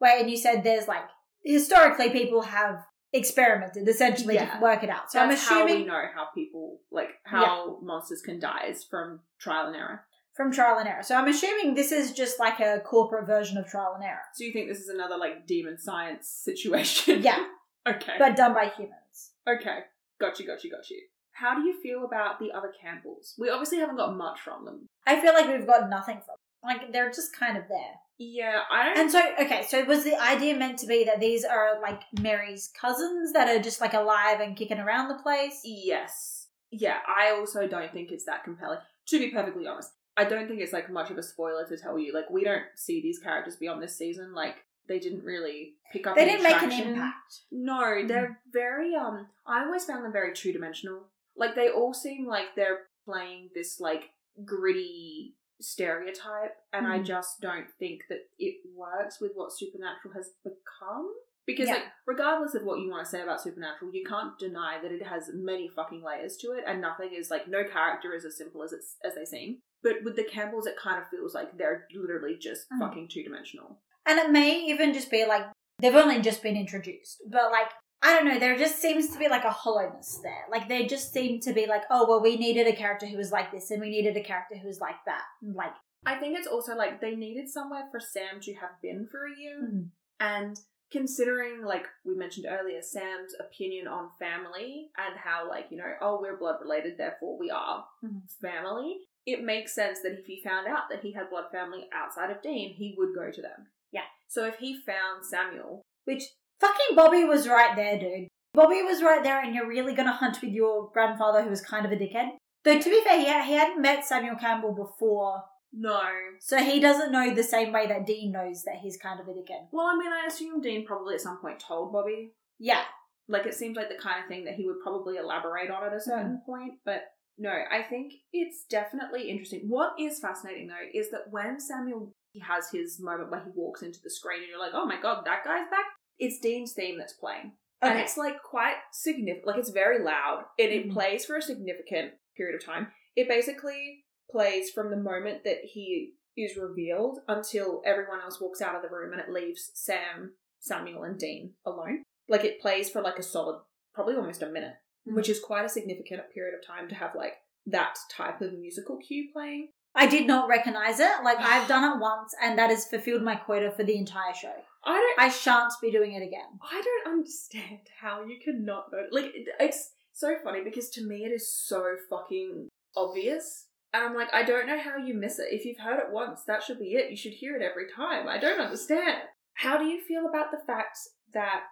[0.03, 0.19] way?
[0.21, 1.05] And you said there's like
[1.45, 2.85] historically people have
[3.15, 4.55] experimented essentially Yeah.
[4.57, 5.11] to work it out.
[5.13, 8.85] So That's I'm assuming how we know how people like how monsters can die is
[8.85, 10.05] from trial and error.
[10.35, 11.03] from trial and error.
[11.03, 14.23] So I'm assuming this is just like a corporate version of trial and error.
[14.35, 17.23] So you think this is another like demon science situation?
[17.23, 17.45] Yeah,
[17.87, 18.15] okay.
[18.19, 19.17] but done by humans.
[19.47, 19.81] okay.
[20.21, 20.47] Got you.
[20.47, 20.71] Got you.
[20.71, 21.01] Got you.
[21.33, 23.35] How do you feel about the other Campbells?
[23.39, 24.87] We obviously haven't got much from them.
[25.07, 28.01] I feel like we've got nothing from like they're just kind of there.
[28.19, 28.99] Yeah, I don't.
[28.99, 32.71] And so okay, so was the idea meant to be that these are like Mary's
[32.79, 35.61] cousins that are just like alive and kicking around the place?
[35.65, 36.47] Yes.
[36.71, 38.79] Yeah, I also don't think it's that compelling.
[39.09, 41.99] To be perfectly honest, I don't think it's like much of a spoiler to tell
[41.99, 42.15] you.
[42.15, 44.35] Like, we don't see these characters beyond this season.
[44.35, 44.57] Like,
[44.89, 46.17] they didn't really pick up.
[46.17, 47.41] They didn't make an impact.
[47.51, 49.27] No, they're very um.
[49.47, 51.09] I always found them very two dimensional.
[51.37, 54.11] Like, they all seem like they're playing this like
[54.45, 57.05] gritty stereotype, and I Mhm.
[57.05, 61.15] just don't think that it works with what Supernatural has become.
[61.45, 61.75] Because Yeah.
[61.75, 65.03] like, regardless of what you want to say about Supernatural, you can't deny that it
[65.03, 68.63] has many fucking layers to it, and nothing is like no character is as simple
[68.63, 69.61] as it's as they seem.
[69.83, 72.79] But with the Campbells, it kind of feels like they're literally just Mhm.
[72.79, 73.83] fucking two dimensional.
[74.07, 75.47] And it may even just be like
[75.81, 77.73] they've only just been introduced, but like
[78.05, 80.45] I don't know, there just seems to be like a hollowness there.
[80.51, 83.31] Like they just seem to be like, oh well, we needed a character who was
[83.33, 85.23] like this, and we needed a character who was like that.
[85.43, 85.73] Like,
[86.05, 89.39] I think it's also like they needed somewhere for Sam to have been for a
[89.39, 89.61] year.
[89.63, 89.91] Mhm.
[90.19, 90.57] And
[90.91, 96.21] considering, like we mentioned earlier, Sam's opinion on family and how, like, you know, oh,
[96.21, 98.31] we're blood related, therefore we are Mhm.
[98.41, 102.31] family, it makes sense that if he found out that he had blood family outside
[102.31, 103.69] of Dean, he would go to them.
[103.93, 104.07] Yeah.
[104.27, 106.25] So if he found Samuel, which
[106.63, 108.29] fucking Bobby was right there, dude.
[108.55, 111.85] Bobby was right there, and you're really gonna hunt with your grandfather who was kind
[111.85, 112.31] of a dickhead.
[112.65, 116.01] Though to be fair, he, he hadn't met Samuel Campbell before, no.
[116.41, 119.31] so he doesn't know the same way that Dean knows that he's kind of a
[119.31, 119.67] dickhead.
[119.73, 122.33] Well, I mean, I assume Dean probably at some point told Bobby.
[122.59, 122.83] Yeah,
[123.29, 125.93] Like, it seems like the kind of thing that he would probably elaborate on at
[125.93, 126.47] a certain mm.
[126.47, 127.03] point, but
[127.39, 129.65] no, I think it's definitely interesting.
[129.67, 133.83] What is fascinating though is that when Samuel he has his moment where he walks
[133.83, 135.85] into the screen and you're like, oh my god, that guy's back.
[136.23, 139.45] It's Dean's theme that's playing, and it's like quite significant.
[139.47, 140.93] Like it's very loud, and it Mhm.
[140.93, 142.93] plays for a significant period of time.
[143.17, 148.77] It basically plays from the moment that he is revealed until everyone else walks out
[148.77, 152.05] of the room, and it leaves Sam, Samuel, and Dean alone.
[152.29, 153.61] Like it plays for like a solid,
[153.93, 155.17] probably almost a minute, Mhm.
[155.17, 158.97] which is quite a significant period of time to have like that type of musical
[158.97, 159.73] cue playing.
[159.95, 161.13] I did not recognize it.
[161.25, 164.55] Like I've done it once, and that has fulfilled my quota for the entire show.
[164.85, 165.27] I don't.
[165.27, 166.59] I shan't be doing it again.
[166.63, 169.05] I don't understand how you could not know.
[169.11, 173.67] Like, it's so funny because to me it is so fucking obvious.
[173.95, 175.49] And I'm like, I don't know how you miss it.
[175.51, 177.11] If you've heard it once, that should be it.
[177.11, 178.27] You should hear it every time.
[178.27, 179.19] I don't understand.
[179.55, 180.99] How do you feel about the fact
[181.35, 181.69] that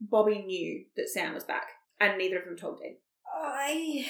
[0.00, 1.66] Bobby knew that Sam was back
[1.98, 2.96] and neither of them told Dean?
[3.34, 4.06] I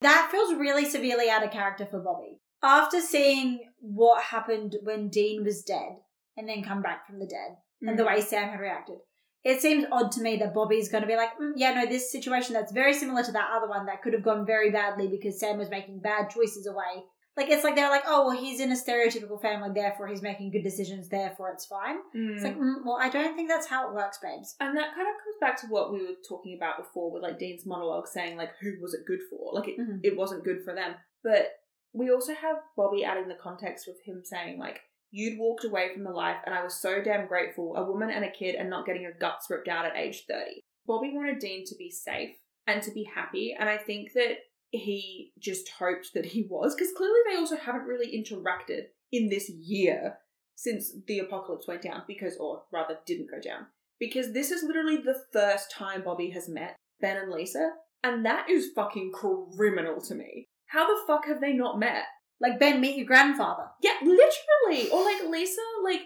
[0.00, 2.40] that feels really severely out of character for Bobby.
[2.64, 5.98] After seeing what happened when Dean was dead
[6.36, 8.96] and then come back from the dead and the way Sam had reacted,
[9.44, 12.10] it seems odd to me that Bobby's going to be like, mm, yeah, no, this
[12.10, 15.38] situation that's very similar to that other one that could have gone very badly because
[15.38, 17.04] Sam was making bad choices away.
[17.36, 20.52] Like it's like they're like, oh well, he's in a stereotypical family, therefore he's making
[20.52, 21.96] good decisions, therefore it's fine.
[22.16, 22.34] Mm.
[22.36, 24.54] It's like, mm, well, I don't think that's how it works, babes.
[24.60, 27.38] And that kind of comes back to what we were talking about before with like
[27.40, 29.52] Dean's monologue saying like who was it good for?
[29.52, 29.98] Like it, Mhm.
[30.04, 30.94] it wasn't good for them.
[31.24, 31.48] But
[31.94, 34.80] we also have Bobby adding the context with him saying like
[35.10, 38.24] you'd walked away from the life and I was so damn grateful, a woman and
[38.24, 40.60] a kid and not getting your guts ripped out at age 30.
[40.86, 44.38] Bobby wanted Dean to be safe and to be happy and I think that
[44.70, 49.48] he just hoped that he was because clearly they also haven't really interacted in this
[49.48, 50.18] year
[50.56, 53.66] since the apocalypse went down because or rather didn't go down
[53.98, 57.70] because this is literally the first time Bobby has met Ben and Lisa,
[58.02, 60.46] and that is fucking criminal to me.
[60.66, 62.04] How the fuck have they not met?
[62.40, 63.66] Like Ben, meet your grandfather.
[63.82, 64.90] Yeah, literally.
[64.90, 66.00] Or like Lisa, like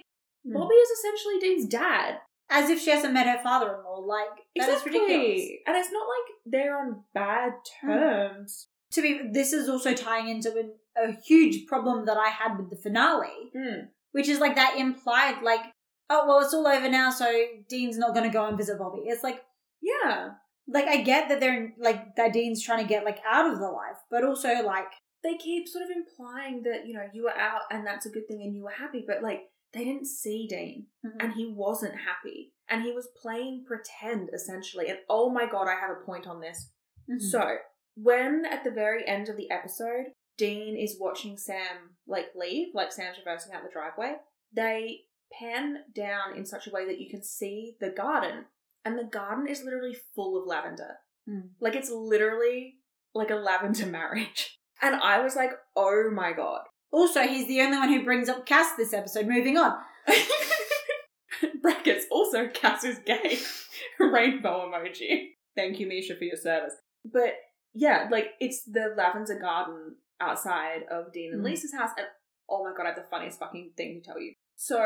[0.47, 0.53] Hmm.
[0.55, 2.21] Bobby is essentially Dean's dad.
[2.51, 4.01] As if she hasn't met her father-in-law.
[4.01, 5.01] Like that is Exactly.
[5.01, 5.49] ridiculous.
[5.67, 7.89] And it's not like they're on bad Hmm.
[7.89, 8.67] terms.
[8.91, 12.71] to be this is also tying into an, a huge problem that I had with
[12.71, 13.89] the finale, Mm.
[14.13, 15.61] which is like that implied like,
[16.09, 17.31] oh well, it's all over now, so
[17.69, 19.03] Dean's not going to go and visit Bobby.
[19.05, 19.45] It's like,
[19.83, 20.31] Yeah.
[20.69, 23.69] Like I get that they're like that Dean's trying to get like out of the
[23.71, 24.89] life, but also like
[25.23, 28.27] they keep sort of implying that you know you were out and that's a good
[28.29, 31.17] thing and you were happy, but like they didn't see Dean Mhm.
[31.23, 34.89] and he wasn't happy and he was playing pretend essentially.
[34.89, 36.71] And oh my god, I have a point on this.
[37.11, 37.21] Mhm.
[37.21, 37.57] So
[37.97, 42.93] when at the very end of the episode, Dean is watching Sam like leave, like
[42.93, 44.17] Sam's reversing out the driveway,
[44.53, 45.01] they
[45.33, 48.47] pan down in such a way that you can see the garden,
[48.89, 50.95] and the garden is literally full of lavender.
[51.29, 51.51] Mm.
[51.61, 52.77] Like it's literally
[53.15, 54.59] like a lavender marriage.
[54.81, 56.61] And I was like, oh my god.
[56.91, 59.27] also he's the only one who brings up Cass this episode.
[59.27, 59.77] Moving on.
[61.63, 63.39] Brackets also Cass is gay.
[64.01, 65.29] Rainbow emoji.
[65.57, 66.75] Thank you, Misha, for your service.
[67.05, 67.35] But
[67.75, 71.45] yeah, like it's the lavender garden outside of Dean and Mm.
[71.45, 72.07] Lisa's house, and
[72.49, 74.33] oh my god, I have the funniest fucking thing to tell you.
[74.57, 74.83] So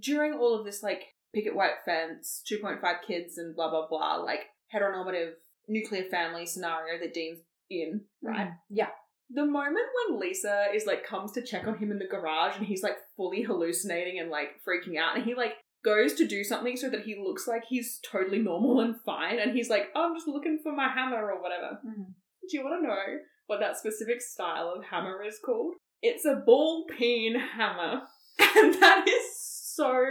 [0.00, 1.02] during all of this like
[1.34, 4.40] picket white fence, two point five kids and blah blah blah, like
[4.74, 5.32] heteronormative
[5.68, 7.40] nuclear family scenario that Dean's
[7.70, 8.48] in, right?
[8.48, 8.56] Mhm.
[8.70, 8.90] Yeah.
[9.30, 12.66] The moment when Lisa is like comes to check on him in the garage and
[12.66, 16.76] he's like fully hallucinating and like freaking out and he like goes to do something
[16.76, 20.14] so that he looks like he's totally normal and fine and he's like, oh, I'm
[20.14, 21.78] just looking for my hammer or whatever.
[21.86, 22.14] Mhm.
[22.50, 25.74] Do you want to know what that specific style of hammer is called?
[26.02, 28.02] It's a ball peen hammer.
[28.56, 29.36] And that is
[29.74, 30.02] so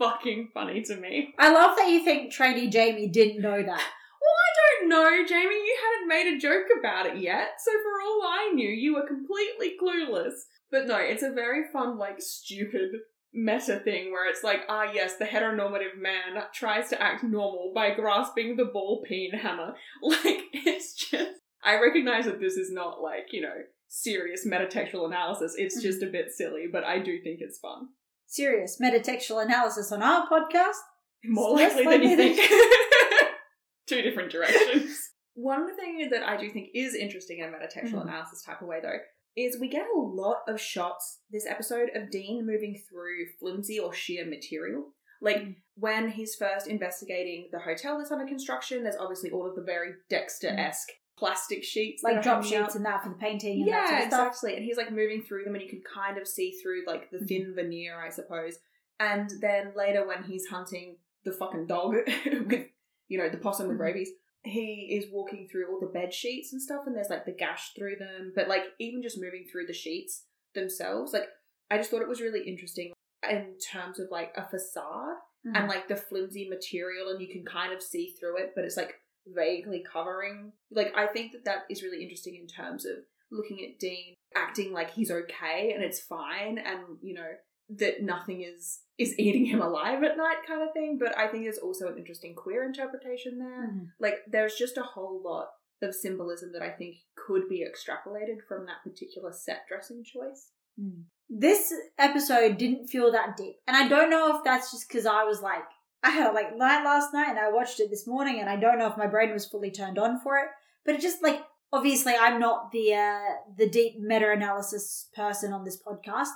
[0.00, 1.34] fucking funny to me.
[1.38, 3.86] I love that you think trainee Jamie didn't know that.
[4.20, 5.54] Well, I don't know, Jamie.
[5.54, 9.06] You hadn't made a joke about it yet, so for all I knew, you were
[9.06, 10.34] completely clueless.
[10.70, 12.90] But no, it's a very fun, like, stupid
[13.32, 17.94] meta thing where it's like, ah, yes, the heteronormative man tries to act normal by
[17.94, 19.74] grasping the ball peen hammer.
[20.02, 21.30] Like, it's just.
[21.62, 23.54] I recognize that this is not, like, you know,
[23.88, 25.54] serious metatextual analysis.
[25.58, 27.88] It's just a bit silly, but I do think it's fun.
[28.30, 30.76] Serious metatextual analysis on our podcast.
[31.24, 32.38] More likely than you think.
[33.88, 34.96] Two different directions.
[35.34, 38.02] One thing that I do think is interesting in a metatextual Mhm.
[38.02, 38.98] analysis type of way, though,
[39.36, 43.92] is we get a lot of shots this episode of Dean moving through flimsy or
[43.92, 44.92] sheer material.
[45.20, 45.56] Like Mm.
[45.74, 49.94] when he's first investigating the hotel that's under construction, there's obviously all of the very
[50.08, 50.90] Dexter esque
[51.20, 54.28] plastic sheets, Like drop sheets and that for the painting and Yeah, sort of stuff.
[54.28, 54.56] exactly.
[54.56, 57.18] And he's like moving through them, and you can kind of see through like the
[57.18, 57.28] Mhm.
[57.28, 58.58] thin veneer, I suppose.
[58.98, 61.94] And then later, when he's hunting the fucking dog
[62.26, 62.66] with,
[63.08, 63.80] you know, the possum with Mhm.
[63.80, 64.10] rabies,
[64.42, 67.74] he is walking through all the bed sheets and stuff, and there's like the gash
[67.74, 68.32] through them.
[68.34, 71.28] But like even just moving through the sheets themselves, like
[71.70, 72.92] I just thought it was really interesting
[73.28, 75.56] in terms of like a facade Mhm.
[75.56, 78.76] and like the flimsy material and you can kind of see through it but it's
[78.76, 82.96] like vaguely covering like i think that that is really interesting in terms of
[83.30, 87.28] looking at dean acting like he's okay and it's fine and you know
[87.68, 91.44] that nothing is is eating him alive at night kind of thing but i think
[91.44, 93.86] there's also an interesting queer interpretation there Mhm.
[94.00, 95.48] like there's just a whole lot
[95.82, 101.02] of symbolism that i think could be extrapolated from that particular set dressing choice Mm.
[101.28, 103.56] This episode didn't feel that deep.
[103.66, 105.64] And I don't know if that's just because I was like,
[106.02, 108.56] I had a like night last night and I watched it this morning and I
[108.56, 110.48] don't know if my brain was fully turned on for it.
[110.84, 113.20] But it just like, obviously I'm not the, uh,
[113.56, 116.30] the deep meta-analysis person on this podcast.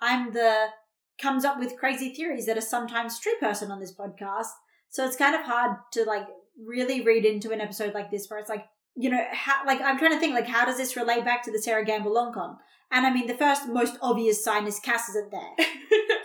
[0.00, 0.66] I'm the
[1.20, 4.46] comes up with crazy theories that are sometimes true person on this podcast.
[4.88, 6.26] So it's kind of hard to like
[6.64, 9.98] really read into an episode like this where it's like, you know, how, like I'm
[9.98, 12.56] trying to think like how does this relate back to the Sarah Gamble long con?
[12.90, 15.66] And I mean, the first most obvious sign is Cass isn't there.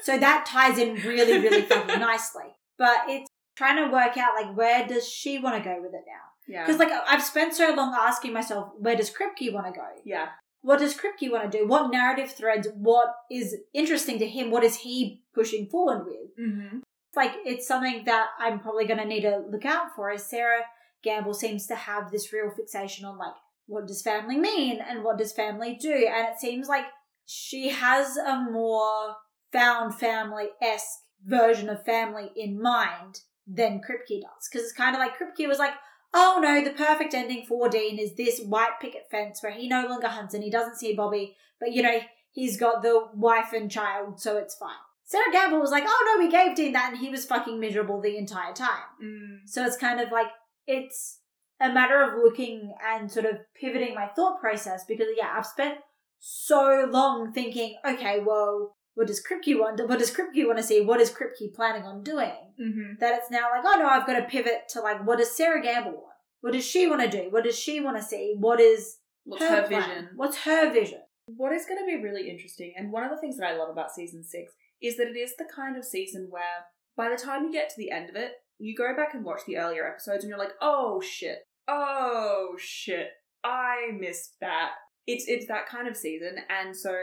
[0.03, 2.43] So that ties in really, really fucking nicely.
[2.83, 6.05] But it's trying to work out, like, where does she want to go with it
[6.15, 6.25] now?
[6.53, 9.87] yeah Because, like, I've spent so long asking myself, where does Kripke want to go?
[10.13, 10.27] yeah
[10.69, 11.67] What does Kripke want to do?
[11.73, 12.67] What narrative threads?
[12.89, 14.51] What is interesting to him?
[14.51, 16.29] What is he pushing forward with?
[16.45, 16.79] mm-hmm.
[17.15, 20.63] Like, it's something that I'm probably going to need to look out for, as Sarah
[21.03, 25.17] Gamble seems to have this real fixation on, like, what does family mean and what
[25.19, 25.93] does family do?
[25.93, 26.87] And it seems like
[27.25, 29.15] she has a more
[29.53, 34.49] found family esque version of family in mind than Kripke does.
[34.51, 35.73] Because it's kind of like Kripke was like,
[36.13, 39.87] oh no, the perfect ending for Dean is this white picket fence where he no
[39.87, 41.99] longer hunts and he doesn't see Bobby, but you know,
[42.31, 44.71] he's got the wife and child, so it's fine.
[45.05, 48.01] Sarah Gamble was like, oh no, we gave Dean that and he was fucking miserable
[48.01, 48.83] the entire time.
[49.03, 49.37] mm.
[49.45, 50.27] So it's kind of like
[50.65, 51.19] it's
[51.59, 55.79] a matter of looking and sort of pivoting my thought process because yeah, I've spent
[56.19, 59.81] so long thinking, okay, well, what does Kripke want?
[59.87, 60.81] What does Kripke want to see?
[60.81, 62.33] What is Kripke planning on doing?
[62.61, 62.93] Mm-hmm.
[62.99, 65.61] That it's now like, oh no, I've got to pivot to like, what does Sarah
[65.61, 66.13] Gamble want?
[66.41, 67.29] What does she want to do?
[67.29, 68.35] What does she want to see?
[68.37, 69.81] What is what's her, plan?
[69.81, 70.99] vision What's her vision?
[71.25, 73.69] What is going to be really interesting, and one of the things that I love
[73.69, 76.65] about season six, is that it is the kind of season where
[76.97, 79.39] by the time you get to the end of it, you go back and watch
[79.47, 83.07] the earlier episodes and you're like, oh shit, Oh shit.
[83.43, 84.71] I missed that.
[85.05, 86.93] It's it's that kind of season and so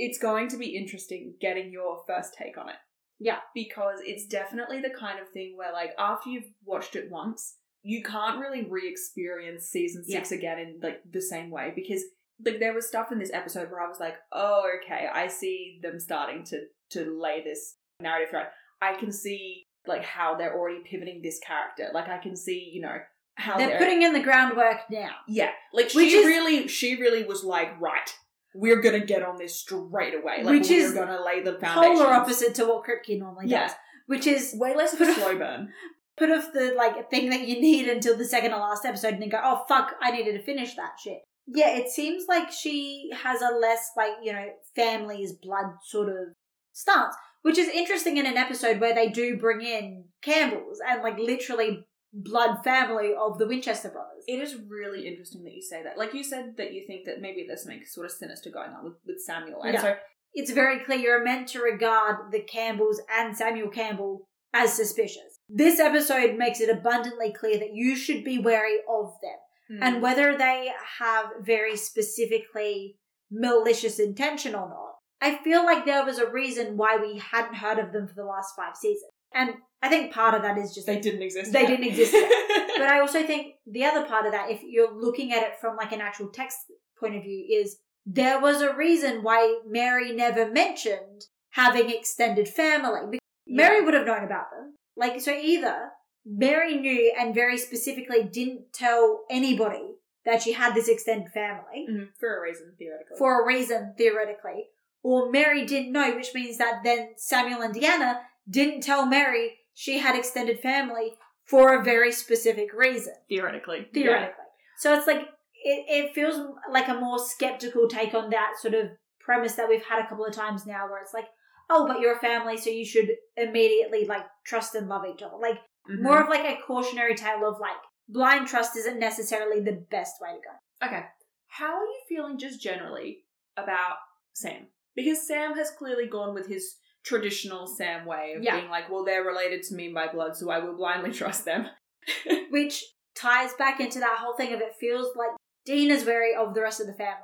[0.00, 2.76] it's going to be interesting getting your first take on it.
[3.18, 3.38] Yeah.
[3.54, 8.02] Because it's definitely the kind of thing where like after you've watched it once, you
[8.02, 12.02] can't really re-experience season 6 again in like the same way because
[12.44, 15.78] like there was stuff in this episode where I was like, "Oh, okay, I see
[15.82, 18.46] them starting to to lay this narrative thread.
[18.80, 21.88] I can see like how they're already pivoting this character.
[21.92, 22.96] Like I can see, you know,
[23.34, 25.16] how They're putting in the groundwork now.
[25.28, 28.10] yeah, like Which she is- really, she really was like, right,
[28.54, 30.42] we're gonna get on this straight away.
[30.42, 31.96] Like Which we're is gonna lay the foundation.
[31.96, 33.68] Polar opposite to what Kripke normally Yeah.
[33.68, 33.76] does.
[34.06, 35.72] Which is way less of a slow burn.
[36.16, 39.22] put off the like thing that you need until the second to last episode and
[39.22, 41.20] then go, oh fuck, I needed to finish that shit.
[41.46, 44.46] Yeah, it seems like she has a less like, you know,
[44.76, 46.34] family's blood sort of
[46.72, 47.14] stance.
[47.42, 51.86] Which is interesting in an episode where they do bring in Campbells and like literally
[52.12, 54.19] blood family of the Winchester brothers.
[54.32, 55.98] It is really interesting that you say that.
[55.98, 58.84] Like you said that you think that maybe there's something sort of sinister going on
[58.84, 59.82] with, with Samuel, and Yeah.
[59.82, 59.96] so
[60.34, 65.40] it's very clear you're meant to regard the Campbells and Samuel Campbell as suspicious.
[65.48, 69.38] This episode makes it abundantly clear that you should be wary of them.
[69.78, 69.82] Hmm.
[69.82, 70.70] And whether they
[71.00, 72.98] have very specifically
[73.30, 77.78] malicious intention or not, I feel like there was a reason why we hadn't heard
[77.78, 79.12] of them for the last five seasons.
[79.32, 81.52] And I think part of that is just they didn't exist.
[81.52, 81.68] They yet.
[81.68, 82.30] didn't exist yet.
[82.80, 85.76] But I also think the other part of that, if you're looking at it from
[85.76, 86.56] like an actual text
[86.98, 93.00] point of view, is there was a reason why Mary never mentioned having extended family.
[93.10, 94.74] Because Mary would have known about them.
[94.96, 95.90] Like, so either
[96.24, 102.08] Mary knew and very specifically didn't tell anybody that she had this extended family Mhm,
[102.18, 103.16] for a reason, theoretically.
[103.18, 104.68] for a reason, theoretically,
[105.02, 108.20] or Mary didn't know, which means that then Samuel and Deanna
[108.50, 111.12] didn't tell Mary she had extended family
[111.44, 114.44] for a very specific reason, theoretically, theoretically.
[114.78, 115.20] So it's like,
[115.64, 116.40] it, it feels
[116.70, 118.88] like a more skeptical take on that sort of
[119.20, 121.26] premise that we've had a couple of times now, where it's like,
[121.68, 125.36] oh, but you're a family, so you should immediately like trust and love each other.
[125.40, 125.96] Like, Yeah.
[125.96, 126.02] Mhm.
[126.02, 127.76] more of like a cautionary tale of like,
[128.08, 130.86] blind trust isn't necessarily the best way to go.
[130.86, 131.04] Okay.
[131.48, 133.24] How are you feeling just generally
[133.56, 133.96] about
[134.32, 134.66] Sam?
[134.94, 138.58] Because Sam has clearly gone with his traditional Sam way of Yeah.
[138.58, 141.66] being like, well, they're related to me by blood, so I will blindly trust them.
[142.50, 142.84] which
[143.14, 145.30] ties back into that whole thing of it feels like
[145.66, 147.16] Dean is wary of the rest of the family.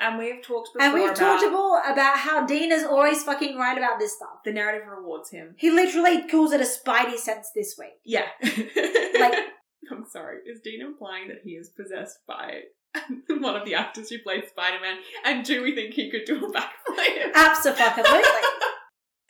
[0.00, 3.56] And we've talked before And we've about talked about, about how Dean is always fucking
[3.56, 4.42] right about this stuff.
[4.44, 5.54] the narrative rewards him.
[5.58, 7.94] He literally calls it a spidey sense this week.
[8.04, 8.26] Yeah.
[9.18, 9.34] Like-
[9.90, 10.38] I'm sorry.
[10.46, 12.60] Is Dean implying that he is possessed by
[13.28, 14.98] one of the actors who played Spider Man?
[15.24, 17.32] And do we think he could do a backflip?
[17.34, 18.20] Absolutely.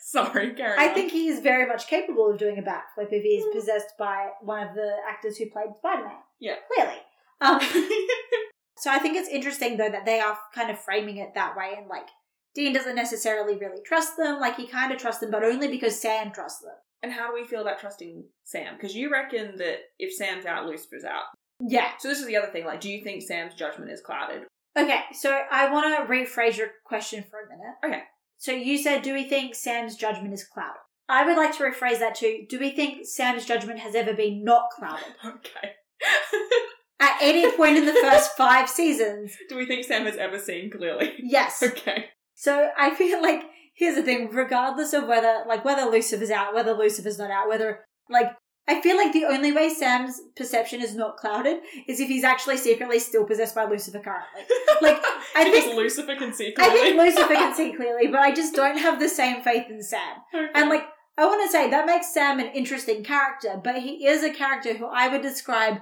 [0.12, 3.44] sorry, I think he is very much capable of doing a backflip if he is
[3.54, 6.16] possessed by one of the actors who played Spider Man.
[6.40, 6.54] Yeah.
[6.74, 6.98] Clearly.
[7.40, 7.60] Um,
[8.78, 11.74] so I think it's interesting though that they are kind of framing it that way
[11.76, 12.08] and like
[12.54, 14.40] Dean doesn't necessarily really trust them.
[14.40, 16.74] Like he kind of trusts them, but only because Sam trusts them.
[17.02, 18.74] and how do we feel about trusting Sam?
[18.76, 21.24] Because you reckon that if Sam's out, Lucifer's out.
[21.60, 21.90] Yeah.
[21.98, 22.64] So this is the other thing.
[22.64, 24.44] Like, do you think Sam's judgment is clouded?
[24.78, 27.74] Okay, so I want to rephrase your question for a minute.
[27.84, 28.04] Okay.
[28.38, 30.80] So you said, do we think Sam's judgment is clouded?
[31.08, 34.44] I would like to rephrase that to, do we think Sam's judgment has ever been
[34.44, 35.04] not clouded?
[35.24, 35.72] Okay.
[37.00, 40.70] At any point in the first five seasons, do we think Sam has ever seen
[40.70, 41.12] clearly?
[41.18, 41.62] yes.
[41.66, 42.06] Okay.
[42.34, 43.42] So I feel like,
[43.74, 47.84] here's the thing, regardless of whether, like, whether Lucifer's out, whether Lucifer's not out, whether,
[48.08, 48.28] like,
[48.68, 52.58] I feel like the only way Sam's perception is not clouded is if he's actually
[52.58, 54.42] secretly still possessed by Lucifer currently.
[54.80, 55.02] Like,
[55.34, 56.80] I think Lucifer can see I clearly.
[56.80, 60.18] think Lucifer can see clearly, but I just don't have the same faith in Sam.
[60.32, 60.46] Okay.
[60.54, 60.84] And like,
[61.16, 64.74] I want to say that makes Sam an interesting character, but he is a character
[64.74, 65.80] who I would describe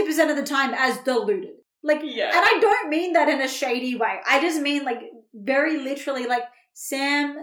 [0.00, 1.54] 90% of the time as deluded.
[1.84, 2.36] Like, yeah.
[2.36, 4.18] and I don't mean that in a shady way.
[4.28, 5.00] I just mean like
[5.32, 6.42] very literally like
[6.72, 7.36] Sam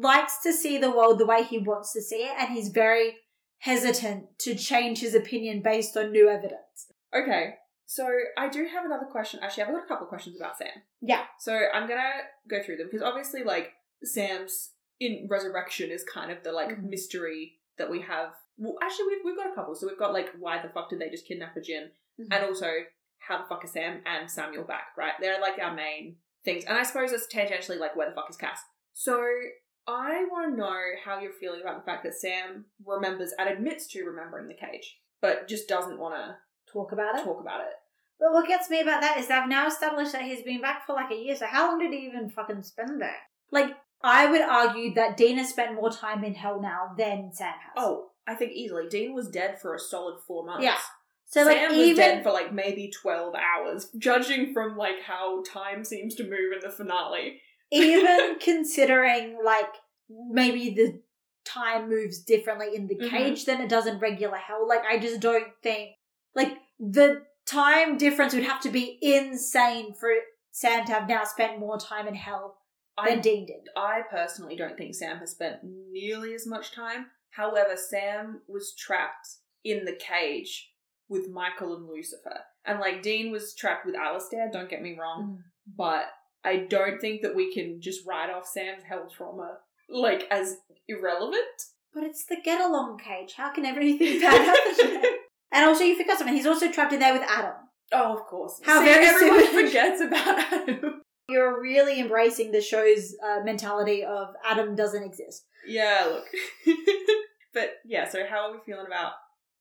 [0.00, 3.16] likes to see the world the way he wants to see it, and he's very
[3.62, 6.90] hesitant to change his opinion based on new evidence.
[7.14, 7.54] Okay,
[7.86, 9.38] so I do have another question.
[9.40, 10.82] Actually, I've got a couple of questions about Sam.
[11.00, 11.24] Yeah.
[11.38, 12.10] So I'm gonna
[12.50, 16.88] go through them because obviously, like Sam's in resurrection is kind of the like Mhm.
[16.88, 18.34] mystery that we have.
[18.56, 19.76] Well, actually, we've we've got a couple.
[19.76, 22.28] So we've got like why the fuck did they just kidnap a jinn, Mhm.
[22.32, 22.68] and also
[23.18, 24.88] how the fuck is Sam and Samuel back?
[24.96, 28.28] Right, they're like our main things, and I suppose it's tangentially like where the fuck
[28.28, 28.60] is Cass.
[28.92, 29.24] So
[29.86, 33.86] I want to know how you're feeling about the fact that Sam remembers and admits
[33.88, 36.36] to remembering the cage, but just doesn't want to
[36.72, 37.24] Talk about it.
[37.24, 37.72] talk about it.
[38.20, 40.92] But what gets me about that is they've now established that he's been back for
[40.94, 43.16] like a year, so how long did he even fucking spend there?
[43.50, 47.52] Like, I would argue that Dean has spent more time in hell now than Sam
[47.52, 47.72] has.
[47.76, 48.88] Oh, I think easily.
[48.88, 50.64] Dean was dead for a solid four months.
[50.64, 50.78] Yeah.
[51.26, 55.42] So like Sam was even dead for like maybe 12 hours, judging from like how
[55.42, 57.40] time seems to move in the finale.
[57.72, 59.68] Even considering like
[60.08, 61.00] maybe the
[61.44, 63.10] time moves differently in the Mhm.
[63.10, 64.66] cage than it does in regular hell.
[64.68, 65.96] Like I just don't think
[66.34, 70.10] like the time difference would have to be insane for
[70.52, 72.58] Sam to have now spent more time in hell
[73.02, 73.68] than I, Dean did.
[73.76, 77.06] I personally don't think Sam has spent nearly as much time.
[77.30, 79.28] However, Sam was trapped
[79.64, 80.70] in the cage
[81.08, 82.40] with Michael and Lucifer.
[82.64, 85.42] And like Dean was trapped with Alistair, don't get me wrong.
[85.76, 86.06] but
[86.44, 90.56] I don't think that we can just write off Sam's hell trauma like as
[90.88, 91.44] irrelevant.
[91.94, 93.34] But it's the get along cage.
[93.36, 95.02] How can everything be bad happen?
[95.52, 96.34] and also you forgot something.
[96.34, 97.52] He's also trapped in there with Adam.
[97.92, 98.60] oh, of course.
[98.64, 101.02] How See, very everyone soon- forgets about Adam.
[101.28, 105.44] You're really embracing the show's uh, mentality of Adam doesn't exist.
[105.66, 106.24] yeah, look.
[107.54, 109.12] but yeah, so how are we feeling about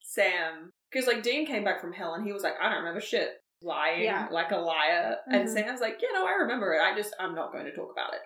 [0.02, 0.72] Sam?
[0.92, 3.30] Because like Dean came back from hell and he was like, I don't remember shit.
[3.62, 4.28] Lying Yeah.
[4.32, 5.18] like a liar.
[5.28, 5.54] And Mhm.
[5.54, 6.82] Sam's like, yeah, no, I remember it.
[6.82, 8.22] I just, I'm not going to talk about it.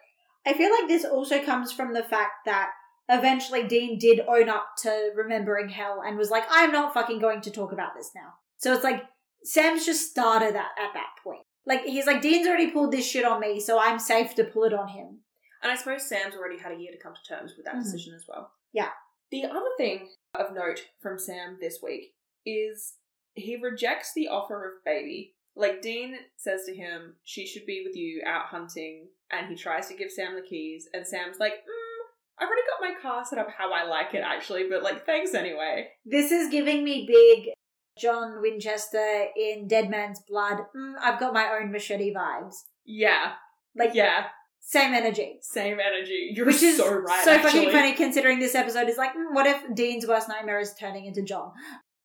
[0.46, 2.72] I feel like this also comes from the fact that
[3.10, 7.42] eventually Dean did own up to remembering hell and was like, I'm not fucking going
[7.42, 8.34] to talk about this now.
[8.58, 9.04] So it's like
[9.44, 11.42] Sam's just started that at that point.
[11.66, 14.64] Like he's like, Dean's already pulled this shit on me, so I'm safe to pull
[14.66, 15.22] it on him.
[15.64, 17.84] And I suppose Sam's already had a year to come to terms with that Mhm.
[17.84, 18.52] decision as well.
[18.72, 18.92] Yeah.
[19.32, 22.14] The other thing of note from Sam this week
[22.46, 22.98] is
[23.36, 25.34] he rejects the offer of baby.
[25.56, 29.88] Like Dean says to him, she should be with you out hunting, and he tries
[29.88, 32.02] to give Sam the keys, and Sam's like, mm,
[32.40, 35.34] I've already got my car set up how I like it actually, but like thanks
[35.34, 35.88] anyway.
[36.06, 37.54] This is giving me big
[37.98, 40.58] John Winchester in Dead Man's Blood.
[40.76, 42.56] Mm, I've got my own machete vibes.
[42.84, 43.34] Yeah.
[43.74, 44.26] Like Yeah.
[44.60, 45.38] same energy.
[45.42, 46.32] Same energy.
[46.36, 47.24] You're Which is so right.
[47.24, 47.52] so actually.
[47.54, 51.06] fucking funny considering this episode is like, mm, what if Dean's worst nightmare is turning
[51.06, 51.52] into John?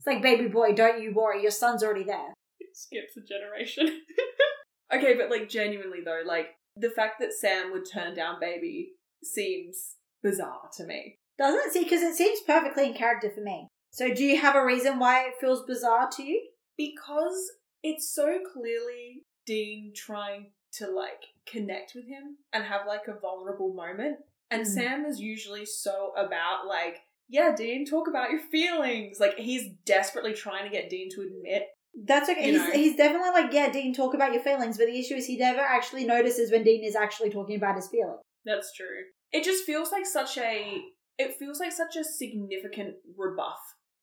[0.01, 2.33] It's like, baby boy, don't you worry, your son's already there.
[2.73, 4.01] skips a generation.
[4.95, 8.93] okay, but like genuinely though, like the fact that Sam would turn down baby
[9.23, 11.17] seems bizarre to me.
[11.39, 11.73] Doesn't it?
[11.75, 13.67] See, because it seems perfectly in character for me.
[13.93, 16.49] So do you have a reason why it feels bizarre to you?
[16.79, 17.51] Because
[17.83, 23.75] it's so clearly Dean trying to like connect with him and have like a vulnerable
[23.75, 24.19] moment.
[24.51, 24.67] And Mm.
[24.67, 29.19] Sam is usually so about like, yeah, Dean, talk about your feelings.
[29.21, 31.63] Like he's desperately trying to get Dean to admit
[32.07, 32.47] That's okay.
[32.53, 32.73] You He's, know.
[32.73, 34.77] he's definitely like, yeah, Dean, talk about your feelings.
[34.79, 37.89] But the issue is he never actually notices when Dean is actually talking about his
[37.89, 38.21] feelings.
[38.45, 39.05] That's true.
[39.33, 40.81] It just feels like such a.
[41.19, 43.59] It feels like such a significant rebuff.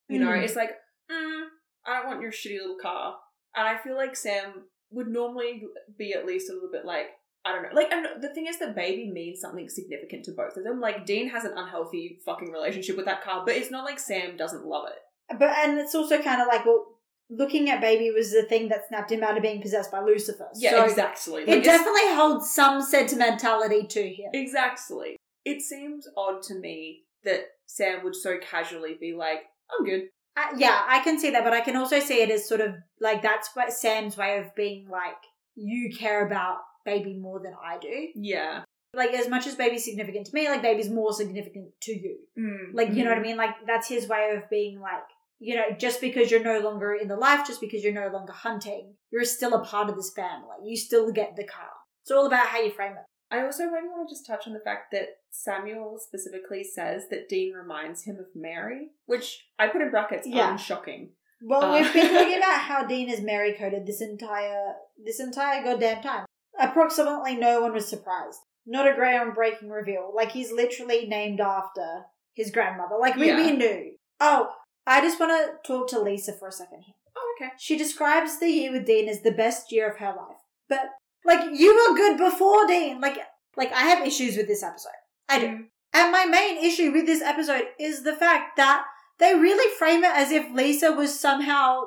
[0.09, 0.43] You know, Mm.
[0.43, 0.71] it's like,
[1.11, 1.43] mm,
[1.85, 3.17] I don't want your shitty little car,
[3.55, 5.63] and I feel like Sam would normally
[5.97, 7.07] be at least a little bit like,
[7.47, 10.57] I don't know, like, and the thing is that baby means something significant to both
[10.57, 10.81] of them.
[10.81, 14.37] Like, Dean has an unhealthy fucking relationship with that car, but it's not like Sam
[14.37, 15.37] doesn't love it.
[15.37, 16.85] But and it's also kind of like, well,
[17.29, 20.47] looking at Baby was the thing that snapped him out of being possessed by Lucifer.
[20.55, 21.45] Yeah, so exactly.
[21.45, 24.31] Like, It definitely holds some sentimentality to him.
[24.33, 25.17] Exactly.
[25.45, 29.39] It seems odd to me that Sam would so casually be like,
[29.71, 30.03] I'm good.
[30.35, 32.75] Uh, yeah, I can see that, but I can also see it as sort of
[33.01, 35.15] like that's what Sam's way of being like,
[35.55, 38.07] you care about baby more than I do.
[38.15, 38.63] Yeah.
[38.93, 42.17] Like as much as baby's significant to me, like baby's more significant to you.
[42.39, 43.27] Mm, Like you know what I mhm.
[43.29, 43.37] mean?
[43.37, 45.03] Like that's his way of being like,
[45.39, 48.33] you know, just because you're no longer in the life, just because you're no longer
[48.33, 50.57] hunting, you're still a part of this family.
[50.65, 51.69] You still get the car.
[52.01, 53.05] It's all about how you frame it.
[53.29, 57.27] I also maybe want to just touch on the fact that Samuel specifically says that
[57.27, 60.51] Dean reminds him of Mary, which I put in brackets Yeah.
[60.51, 61.11] unshocking.
[61.41, 61.73] Well, Uh.
[61.81, 64.75] we've been talking about how Dean is Mary coded this entire
[65.05, 66.25] this entire goddamn time.
[66.59, 68.39] Approximately no one was surprised.
[68.65, 70.11] Not a groundbreaking reveal.
[70.15, 72.95] Like he's literally named after his grandmother.
[72.99, 73.37] Like we, Yeah.
[73.37, 73.91] we knew.
[74.19, 74.49] Oh,
[74.85, 76.95] I just want to talk to Lisa for a second here.
[77.15, 77.51] Oh, okay.
[77.57, 80.37] She describes the year with Dean as the best year of her life.
[80.69, 80.81] But
[81.25, 82.99] like you were good before Dean.
[83.01, 83.17] Like
[83.55, 84.91] like I have issues with this episode.
[85.29, 85.47] I do.
[85.47, 85.65] Mm.
[85.93, 88.85] And my main issue with this episode is the fact that
[89.19, 91.81] they really frame it as if Lisa was somehow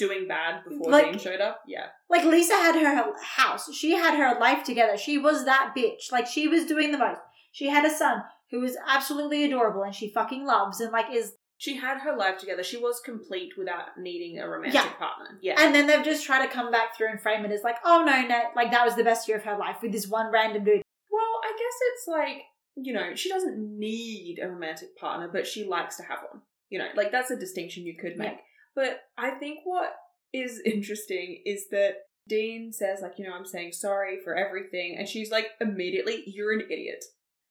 [0.00, 1.60] Doing bad before Like- Dean showed up.
[1.68, 1.86] Yeah.
[2.08, 3.72] like Lisa had her house.
[3.74, 4.96] She had her life together.
[4.96, 6.10] She was that bitch.
[6.10, 7.20] Like she was doing the most.
[7.52, 11.34] She had a son who was absolutely adorable and she fucking loves and like is
[11.58, 12.62] She had her life together.
[12.64, 14.92] She was complete without needing a romantic Yeah.
[14.94, 15.38] partner.
[15.42, 15.54] Yeah.
[15.58, 18.02] and then they've just tried to come back through and frame it as like, oh
[18.04, 20.64] no, no, like that was the best year of her life with this one random
[20.64, 20.82] dude.
[21.10, 22.42] well, I guess it's like,
[22.76, 26.40] you know, she doesn't need a romantic partner, but she likes to have one.
[26.70, 28.28] You know, like that's a distinction you could make.
[28.30, 28.36] Yeah.
[28.74, 29.92] But I think what
[30.32, 31.94] is interesting is that
[32.28, 34.96] Dean says, like, you know, I'm saying sorry for everything.
[34.98, 37.04] And she's like, immediately, you're an idiot.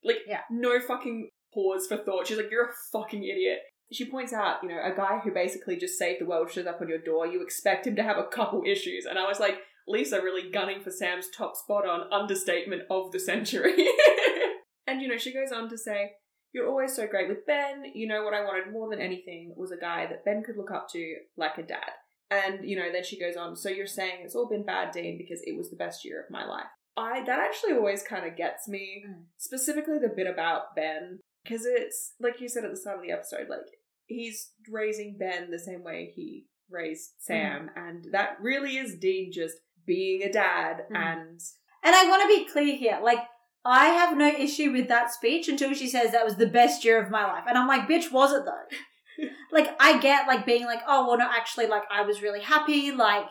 [0.04, 0.42] Like, Yeah.
[0.50, 2.28] no fucking pause for thought.
[2.28, 3.60] She's like, you're a fucking idiot.
[3.92, 6.80] she points out, you know, a guy who basically just saved the world shows up
[6.80, 7.26] on your door.
[7.26, 9.56] You expect him to have a couple issues, and I was like,
[9.88, 13.74] Lisa really gunning for Sam's top spot on understatement of the century.
[14.88, 16.12] and you know, she goes on to say,
[16.54, 17.84] "You're always so great with Ben.
[17.94, 20.72] You know what I wanted more than anything was a guy that Ben could look
[20.72, 21.92] up to like a dad."
[22.32, 25.18] And you know, then she goes on, "So you're saying it's all been bad, Dean,
[25.18, 28.36] because it was the best year of my life." I that actually always kind of
[28.36, 29.26] gets me, Mm.
[29.38, 33.12] specifically the bit about Ben, because it's like you said at the start of the
[33.12, 33.66] episode, like
[34.06, 39.58] he's raising Ben the same way he raised Sam, and that really is Dean just
[39.86, 40.96] being a dad Mm.
[40.98, 41.40] and
[41.82, 43.00] And I want to be clear here.
[43.02, 43.26] Like,
[43.66, 47.02] I have no issue with that speech until she says that was the best year
[47.02, 47.44] of my life.
[47.48, 49.28] And I'm like, bitch, was it though?
[49.52, 52.92] like, I get like being like, oh, well, no, actually, like, I was really happy.
[52.92, 53.26] Like,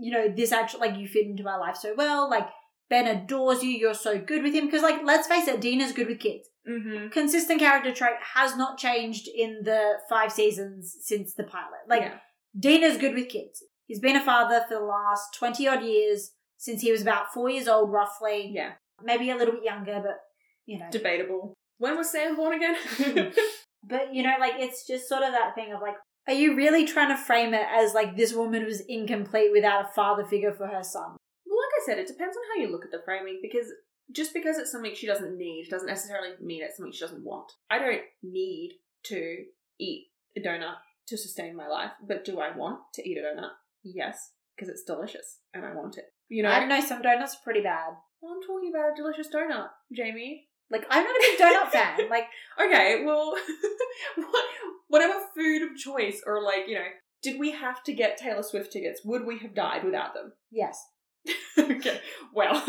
[0.00, 2.28] you know, this actually, like, you fit into my life so well.
[2.30, 2.48] Like,
[2.88, 3.70] Ben adores you.
[3.70, 4.66] You're so good with him.
[4.66, 6.48] Because, like, let's face it, Dean is good with kids.
[6.68, 7.08] mm-hmm.
[7.08, 11.80] Consistent character trait has not changed in the five seasons since the pilot.
[11.88, 12.18] Like, Yeah.
[12.58, 13.62] Dean is good with kids.
[13.86, 17.50] He's been a father for the last 20 odd years since he was about four
[17.50, 18.50] years old, roughly.
[18.54, 18.72] yeah,
[19.02, 20.18] Maybe a little bit younger, but,
[20.64, 20.88] you know.
[20.90, 21.54] debatable.
[21.78, 23.32] When was Sam born again?
[23.88, 25.94] But, you know, like, it's just sort of that thing of like,
[26.26, 29.92] are you really trying to frame it as like this woman was incomplete without a
[29.94, 31.16] father figure for her son?
[31.46, 33.66] Well, like I said, it depends on how you look at the framing because
[34.12, 37.52] just because it's something she doesn't need doesn't necessarily mean it's something she doesn't want.
[37.70, 38.72] I don't need
[39.04, 39.44] to
[39.78, 40.76] eat a donut
[41.08, 43.50] to sustain my life, but do I want to eat a donut?
[43.84, 46.06] Yes, because it's delicious and I want it.
[46.28, 47.92] You know, I don't know, some donuts are pretty bad.
[48.20, 50.46] Well, I'm talking about a delicious donut, Jamie.
[50.70, 51.98] Like, I'm not a big donut fan.
[52.10, 52.26] Like,
[52.60, 53.34] Okay, well,
[54.16, 54.44] what,
[54.88, 56.86] whatever food of choice, or like, you know,
[57.22, 59.00] did we have to get Taylor Swift tickets?
[59.04, 60.32] Would we have died without them?
[60.50, 60.78] yes.
[61.58, 62.00] okay,
[62.32, 62.62] well.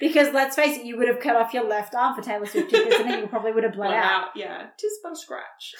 [0.00, 2.70] Because let's face it, you would have cut off your left arm for Taylor Swift
[2.70, 4.04] tickets and then you probably would have bled out.
[4.04, 4.68] out, yeah.
[4.78, 5.74] Tis but a scratch.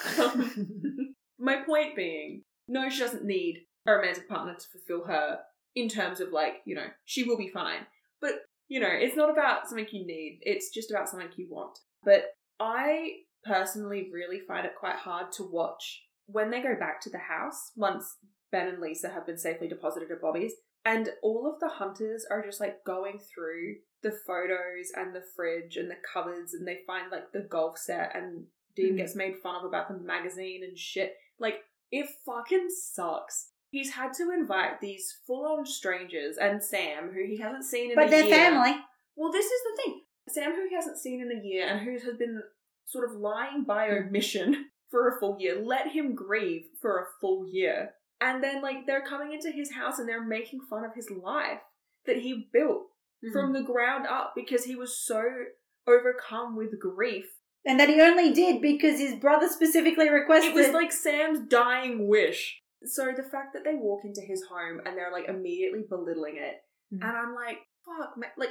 [1.38, 5.38] My point being, no, she doesn't need a romantic partner to fulfill her
[5.74, 7.86] in terms of like, you know, she will be fine.
[8.20, 8.32] But,
[8.68, 11.78] you know, it's not about something you need, it's just about something you want.
[12.04, 12.24] But
[12.58, 13.12] I
[13.44, 17.72] personally really find it quite hard to watch when they go back to the house
[17.76, 18.16] once
[18.52, 20.54] Ben and Lisa have been safely deposited at Bobby's.
[20.84, 25.76] And all of the hunters are just like going through the photos and the fridge
[25.76, 28.46] and the cupboards and they find like the golf set and
[28.76, 28.96] Dean Mhm.
[28.98, 31.16] gets made fun of about the magazine and shit.
[31.38, 33.49] Like, it fucking sucks.
[33.70, 37.98] He's had to invite these full on strangers and Sam, who he hasn't seen in
[37.98, 38.04] a year.
[38.04, 38.34] But they're year.
[38.34, 38.74] family.
[39.16, 40.00] Well, this is the thing.
[40.28, 42.42] Sam, who he hasn't seen in a year and who has been
[42.86, 47.48] sort of lying by omission for a full year, let him grieve for a full
[47.50, 47.90] year.
[48.20, 51.60] And then, like, they're coming into his house and they're making fun of his life
[52.06, 52.86] that he built
[53.22, 53.32] Mm-hmm.
[53.38, 55.22] from the ground up because he was so
[55.86, 57.26] overcome with grief.
[57.66, 62.08] And that he only did because his brother specifically requested It was like Sam's dying
[62.08, 62.62] wish.
[62.84, 66.62] So the fact that they walk into his home and they're like immediately belittling it,
[66.92, 67.02] Mhm.
[67.06, 68.30] and I'm like, fuck, man.
[68.36, 68.50] like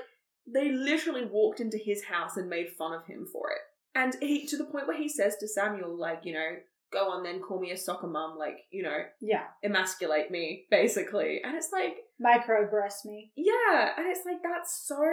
[0.51, 3.61] they literally walked into his house and made fun of him for it,
[3.95, 6.57] and he to the point where he says to Samuel, like, you know,
[6.91, 9.47] go on then, call me a soccer mum, like, you know, Yeah.
[9.63, 13.31] emasculate me, basically, and it's like, Microaggress me.
[13.35, 15.03] yeah, and it's like that's so.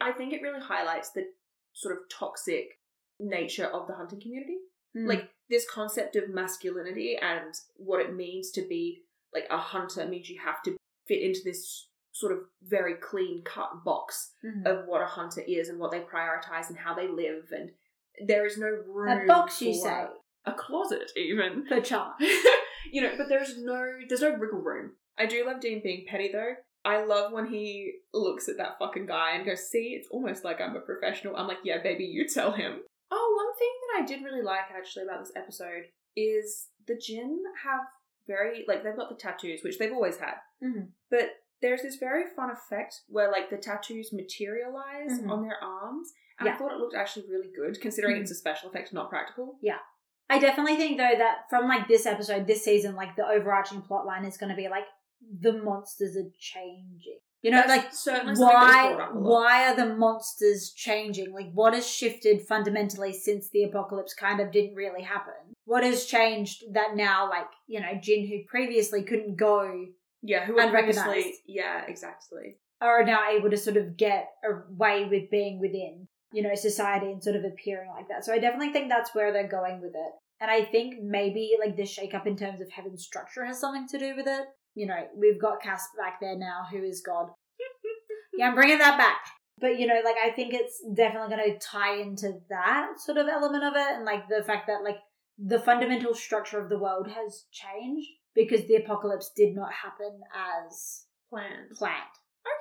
[0.00, 1.32] I think it really highlights the
[1.72, 2.80] sort of toxic
[3.18, 4.58] nature of the hunting community
[4.94, 5.06] Mm.
[5.08, 9.02] like this concept of masculinity and what it means to be
[9.34, 10.76] like a hunter means you have to
[11.06, 14.64] fit into this sort of very clean cut box Mhm.
[14.66, 17.70] of what a hunter is and what they prioritize and how they live and
[18.26, 20.06] there is no room a box, you say.
[20.46, 22.14] a closet even Perchance.
[22.92, 26.30] you know but there's no there's no wriggle room i do love dean being petty
[26.32, 30.44] though i love when he looks at that fucking guy and goes see it's almost
[30.44, 32.80] like i'm a professional i'm like yeah baby you tell him
[33.10, 35.84] oh one thing that i did really like actually about this episode
[36.16, 37.80] is the jinn have
[38.26, 40.88] very like they've got the tattoos which they've always had Mhm.
[41.10, 41.30] but
[41.62, 45.30] there's this very fun effect where like the tattoos materialize Mhm.
[45.30, 48.20] on their arms and i thought it looked actually really good considering Mhm.
[48.22, 49.78] it's a special effect not practical Yeah.
[50.28, 54.06] I definitely think though that from like this episode, this season, like the overarching plot
[54.06, 54.82] line is going to be like
[55.40, 57.20] the monsters are changing.
[57.42, 59.30] You know, That's like certainly something that was why brought up a lot.
[59.30, 61.32] why are the monsters changing?
[61.32, 65.34] Like what has shifted fundamentally since the apocalypse kind of didn't really happen?
[65.64, 69.86] What has changed that now like, you know, jinn who previously couldn't go
[70.22, 71.28] Yeah, who Unrecognized.
[71.46, 72.56] yeah, exactly.
[72.80, 77.22] are now able to sort of get away with being within, you know, society and
[77.22, 78.24] sort of appearing like that.
[78.24, 80.12] So I definitely think that's where they're going with it.
[80.40, 83.86] And I think maybe like the shake up in terms of heaven's structure has something
[83.88, 84.46] to do with it.
[84.76, 87.30] You know, we've got Cass back there now, who is God.
[88.38, 89.16] Yeah, I'm bringing that back.
[89.58, 93.26] But you know, like I think it's definitely going to tie into that sort of
[93.28, 94.98] element of it, and like the fact that like
[95.38, 100.20] the fundamental structure of the world has changed because the apocalypse did not happen
[100.68, 101.70] as Planned.
[101.78, 101.94] planned.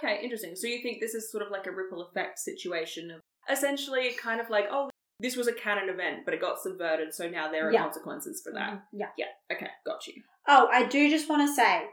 [0.01, 0.55] Okay, interesting.
[0.55, 3.19] So you think this is sort of like a ripple effect situation of
[3.51, 4.89] essentially kind of like, oh,
[5.19, 7.83] this was a canon event, but it got subverted, so now there are Yeah.
[7.83, 8.71] consequences for that.
[8.75, 8.81] Mhm.
[8.93, 9.09] Yeah.
[9.17, 9.31] Yeah.
[9.51, 10.23] Okay, got you.
[10.47, 11.85] Oh, I do just want to say,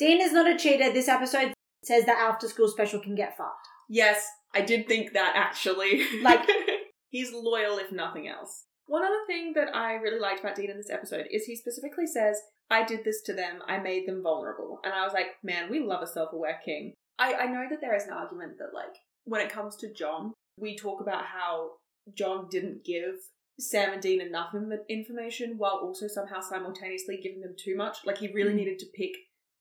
[0.00, 0.90] Dean is not a cheater.
[0.92, 1.52] This episode
[1.84, 3.68] says that after school special can get fucked.
[3.88, 6.02] Yes, I did think that actually.
[6.22, 6.48] Like-
[7.10, 8.64] he's loyal if nothing else.
[8.86, 12.06] One other thing that I really liked about Dean in this episode is he specifically
[12.06, 12.40] says,
[12.70, 14.80] I did this to them, I made them vulnerable.
[14.84, 16.94] And I was like, man, we love a self aware king.
[17.18, 20.32] I, I know that there is an argument that, like, when it comes to John,
[20.56, 21.72] we talk about how
[22.16, 23.16] John didn't give
[23.58, 24.54] Sam and Dean enough
[24.88, 27.98] information while also somehow simultaneously giving them too much.
[28.06, 28.56] Like, he really Mm.
[28.56, 29.10] needed to pick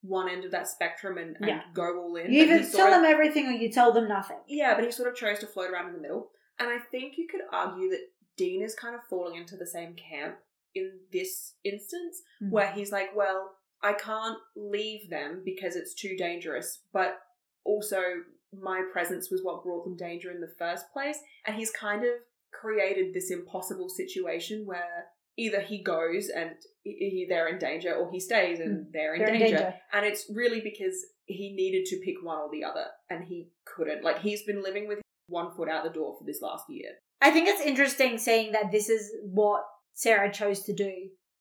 [0.02, 1.62] one end of that spectrum and, and Yeah.
[1.74, 2.32] go all in.
[2.32, 4.38] You either tell of- them everything or you tell them nothing.
[4.47, 6.32] yeah, but he sort of chose to float around in the middle.
[6.58, 9.95] And I think you could argue that Dean is kind of falling into the same
[9.95, 10.38] camp
[10.76, 12.52] in this instance, Mhm.
[12.52, 17.22] where he's like, well, I can't leave them because it's too dangerous, but
[17.64, 21.20] also my presence was what brought them danger in the first place.
[21.45, 22.14] And he's kind of
[22.52, 25.08] created this impossible situation where
[25.45, 26.51] either he goes and
[26.83, 29.25] he- he, they're in danger or he stays and they're in Hmm.
[29.25, 29.57] They're in danger.
[29.57, 29.73] danger.
[29.93, 34.03] And it's really because he needed to pick one or the other and he couldn't.
[34.03, 36.91] Like he's been living with one foot out the door for this last year.
[37.21, 39.63] I think it's interesting seeing that this is what
[39.93, 40.93] Sarah chose to do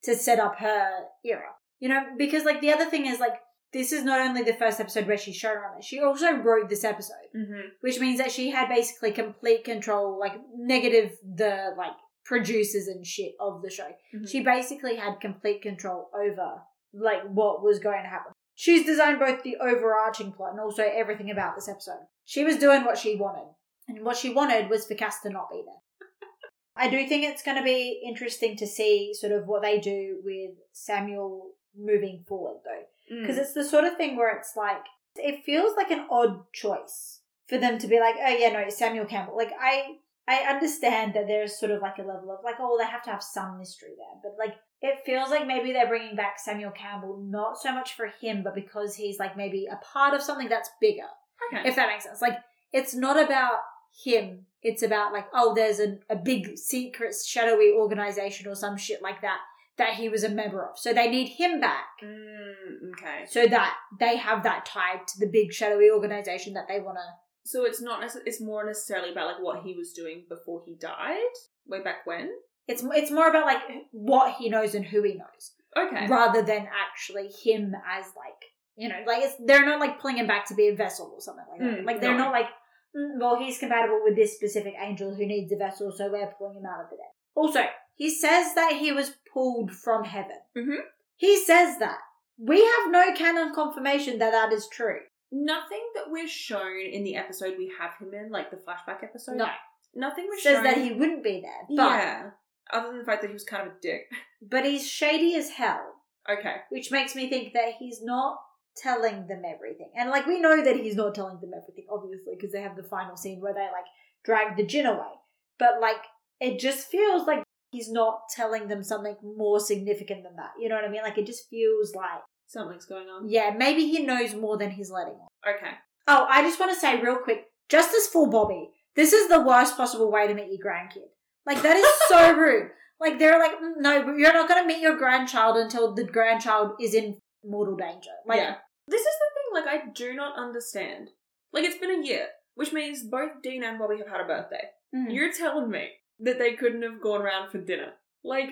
[0.05, 0.90] to set up her
[1.24, 1.51] era.
[1.80, 3.34] You know, because like the other thing is like
[3.72, 7.14] this is not only the first episode where she's showrunner, she also wrote this episode,
[7.36, 7.61] Mm-hmm.
[7.82, 11.92] which means that she had basically complete control, like negative the like
[12.29, 13.89] producers and shit of the show.
[14.14, 14.29] Mhm.
[14.29, 16.62] She basically had complete control over
[16.93, 18.33] like what was going to happen.
[18.55, 22.07] She's designed both the overarching plot and also everything about this episode.
[22.26, 23.55] She was doing what she wanted.
[23.89, 26.09] And what she wanted was for Cass to not be there.
[26.76, 30.20] I do think it's going to be interesting to see sort of what they do
[30.22, 33.14] with Samuel moving forward though.
[33.14, 33.22] Mm.
[33.22, 34.85] Because it's the sort of thing where it's like,
[35.16, 39.07] it feels like an odd choice for them to be like, oh yeah, no, Samuel
[39.07, 39.37] Campbell.
[39.37, 39.97] Like, I,
[40.29, 43.11] I understand that there's sort of like a level of like, oh, they have to
[43.11, 44.20] have some mystery there.
[44.22, 48.12] But like, it feels like maybe they're bringing back Samuel Campbell not so much for
[48.20, 51.09] him, but because he's like maybe a part of something that's bigger
[51.53, 51.68] okay.
[51.68, 52.20] if that makes sense.
[52.20, 52.39] Like,
[52.72, 53.61] it's not about
[54.05, 54.47] him.
[54.62, 59.22] It's about like, oh, there's a, a big secret shadowy organization or some shit like
[59.22, 59.39] that
[59.79, 60.76] that he was a member of.
[60.76, 63.24] So they need him back Mm, okay.
[63.29, 67.28] so that they have that tied to the big shadowy organization that they want to.
[67.49, 68.03] So it's not.
[68.03, 71.34] necess- It's more necessarily about like what he was doing before he died,
[71.66, 72.30] way back when.
[72.66, 76.07] It's it's more about like what he knows and who he knows, Okay.
[76.09, 78.40] rather than actually him as like
[78.76, 81.20] you know like it's they're not like pulling him back to be a vessel or
[81.22, 81.80] something like that.
[81.80, 82.24] Mm, like they're no.
[82.24, 82.51] not like
[82.94, 86.59] "Mm, well he's compatible with this specific angel who needs a vessel, so we're pulling
[86.59, 87.12] him out of the dead.
[87.34, 87.61] Also,
[87.94, 90.40] he says that he was pulled from heaven.
[90.55, 90.80] Mhm.
[91.16, 92.01] He says that.
[92.40, 95.01] We have no canon confirmation that that is true.
[95.31, 99.37] Nothing that we're shown in the episode we have him in, like the flashback episode.
[99.37, 99.47] No.
[99.95, 100.64] Nothing was Says shown.
[100.64, 101.66] that he wouldn't be there.
[101.68, 102.31] But yeah.
[102.72, 104.03] Other than the fact that he was kind of a dick.
[104.43, 105.95] but he's shady as hell.
[106.31, 106.57] Okay.
[106.68, 108.37] which makes me think that he's not
[108.76, 109.91] telling them everything.
[109.97, 112.83] And like we know that he's not telling them everything, obviously, because they have the
[112.83, 113.87] final scene where they like
[114.24, 115.12] drag the jinn away.
[115.59, 116.03] But like
[116.41, 120.53] it just feels like he's not telling them something more significant than that.
[120.61, 121.03] You know what I mean?
[121.03, 123.28] Like it just feels like Something's going on.
[123.28, 125.28] yeah, maybe he knows more than he's letting on.
[125.55, 125.72] Okay.
[126.07, 128.70] Oh, I just want to say real quick, justice for Bobby.
[128.96, 131.09] This is the worst possible way to meet your grandkid.
[131.46, 132.70] Like that is so rude.
[132.99, 136.72] Like they're like, "Mm, no, you're not going to meet your grandchild until the grandchild
[136.80, 138.11] is in mortal danger.
[138.26, 138.55] Like, yeah.
[138.88, 141.11] This is the thing, like, I do not understand.
[141.53, 144.64] Like, it's been a year, which means both Dean and Bobby have had a birthday.
[144.96, 145.12] mm.
[145.14, 145.90] You're telling me
[146.20, 147.92] that they couldn't have gone around for dinner.
[148.24, 148.49] Like,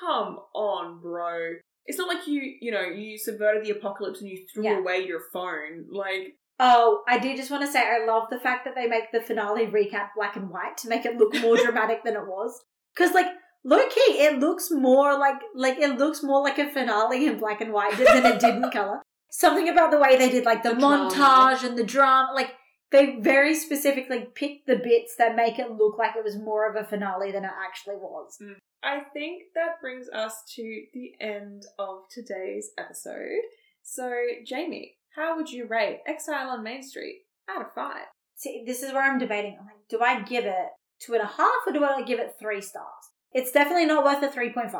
[0.00, 1.54] come on, bro.
[1.86, 4.78] It's not like you, you know, you subverted the apocalypse and you threw Yeah.
[4.78, 5.86] away your phone.
[5.90, 9.10] Like, Oh, I do just want to say I love the fact that they make
[9.12, 12.62] the finale recap black and white to make it look more dramatic than it was.
[12.94, 13.26] Because like
[13.64, 17.60] low key, it looks more like like it looks more like a finale in black
[17.62, 19.00] and white than it did in color.
[19.30, 21.10] Something about the way they did like the, The drama.
[21.10, 22.50] montage and the drama, like
[22.92, 26.76] they very specifically picked the bits that make it look like it was more of
[26.76, 28.36] a finale than it actually was.
[28.42, 28.56] Mm.
[28.82, 33.42] I think that brings us to the end of today's episode.
[33.82, 34.10] So,
[34.46, 38.06] Jamie, how would you rate Exile on Main Street out of five?
[38.36, 39.56] See, this is where I'm debating.
[39.60, 40.68] I'm like, do I give it
[40.98, 42.86] two and a half or do I give it three stars?
[43.32, 44.72] It's definitely not worth a 3.5.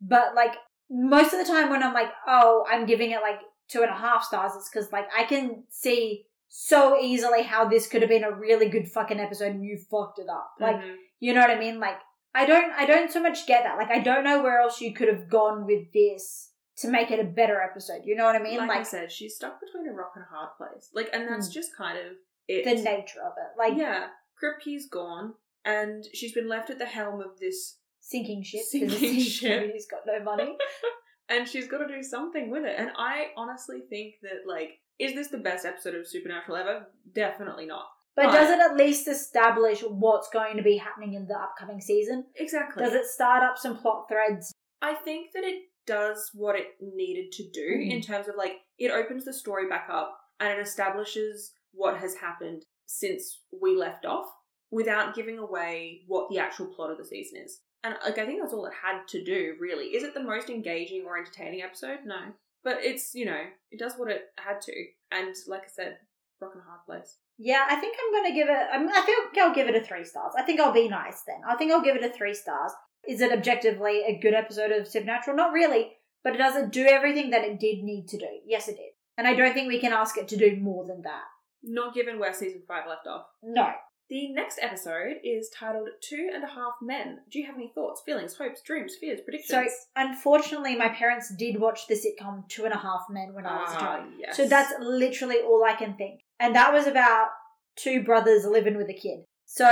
[0.00, 0.54] But like,
[0.90, 3.38] most of the time when I'm like, oh, I'm giving it like
[3.68, 7.86] two and a half stars, it's because like I can see so easily how this
[7.86, 10.50] could have been a really good fucking episode and you fucked it up.
[10.60, 10.96] Like, Mhm.
[11.20, 11.80] you know what I mean?
[11.80, 11.98] Like,
[12.34, 13.76] I don't I don't so much get that.
[13.76, 17.20] Like I don't know where else you could have gone with this to make it
[17.20, 18.02] a better episode.
[18.04, 18.56] You know what I mean?
[18.58, 20.88] like, I said, she's stuck between a rock and a hard place.
[20.94, 21.52] Like, and that's Mm.
[21.52, 22.12] just kind of
[22.48, 22.64] it.
[22.64, 23.58] the nature of it.
[23.58, 24.08] Like yeah,
[24.42, 29.50] Kripke's gone, and she's been left at the helm of this, sinking ship Sinking ship.
[29.52, 30.56] community's got no money.
[31.28, 32.74] and she's got to do something with it.
[32.78, 36.86] And I honestly think that, like, is this the best episode of Supernatural ever?
[37.14, 37.86] Definitely not.
[38.14, 38.32] But Right.
[38.34, 42.26] does it at least establish what's going to be happening in the upcoming season?
[42.36, 42.84] Exactly.
[42.84, 44.52] Does it start up some plot threads?
[44.82, 47.90] I think that it does what it needed to do Mhm.
[47.90, 52.16] in terms of like it opens the story back up and it establishes what has
[52.16, 54.30] happened since we left off
[54.70, 57.62] without giving away what the actual plot of the season is.
[57.82, 59.94] And like I think that's all it had to do, really.
[59.96, 62.00] Is it the most engaging or entertaining episode?
[62.04, 62.34] No.
[62.62, 64.86] But it's, you know, it does what it had to.
[65.10, 65.98] And like I said,
[66.40, 67.18] rock and a hard place.
[67.38, 68.66] Yeah, I think I'm going to give it.
[68.72, 70.32] I'm, I think I'll give it a three stars.
[70.38, 71.40] I think I'll be nice then.
[71.48, 72.72] I think I'll give it a three stars.
[73.08, 75.36] Is it objectively a good episode of Supernatural?
[75.36, 78.28] Not really, but it doesn't do everything that it did need to do.
[78.46, 81.02] Yes, it did, and I don't think we can ask it to do more than
[81.02, 81.24] that.
[81.64, 83.26] Not given where season five left off.
[83.42, 83.72] No.
[84.08, 87.20] The next episode is titled Two and a Half Men.
[87.30, 89.48] Do you have any thoughts, feelings, hopes, dreams, fears, predictions?
[89.48, 89.64] So
[89.96, 93.74] unfortunately, my parents did watch the sitcom Two and a Half Men when I was
[93.74, 94.04] a child.
[94.06, 94.36] Ah, yes.
[94.36, 96.20] So that's literally all I can think.
[96.42, 97.28] And that was about
[97.76, 99.20] two brothers living with a kid.
[99.46, 99.66] So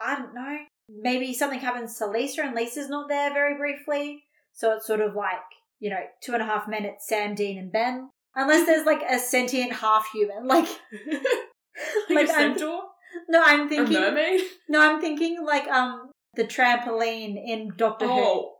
[0.00, 0.56] I don't know.
[0.88, 4.24] Maybe something happens to Lisa and Lisa's not there very briefly.
[4.52, 5.38] So it's sort of like,
[5.78, 8.10] you know, two and a half minutes, Sam, Dean, and Ben.
[8.34, 10.46] Unless there's like a sentient half human.
[10.48, 10.66] Like,
[11.06, 11.22] like,
[12.10, 12.82] Like, a I'm- centaur,
[13.28, 13.94] no, I'm a thinking.
[14.00, 14.40] mermaid.
[14.68, 18.12] No, I'm thinking like um the trampoline in Doctor Who.
[18.12, 18.52] Oh,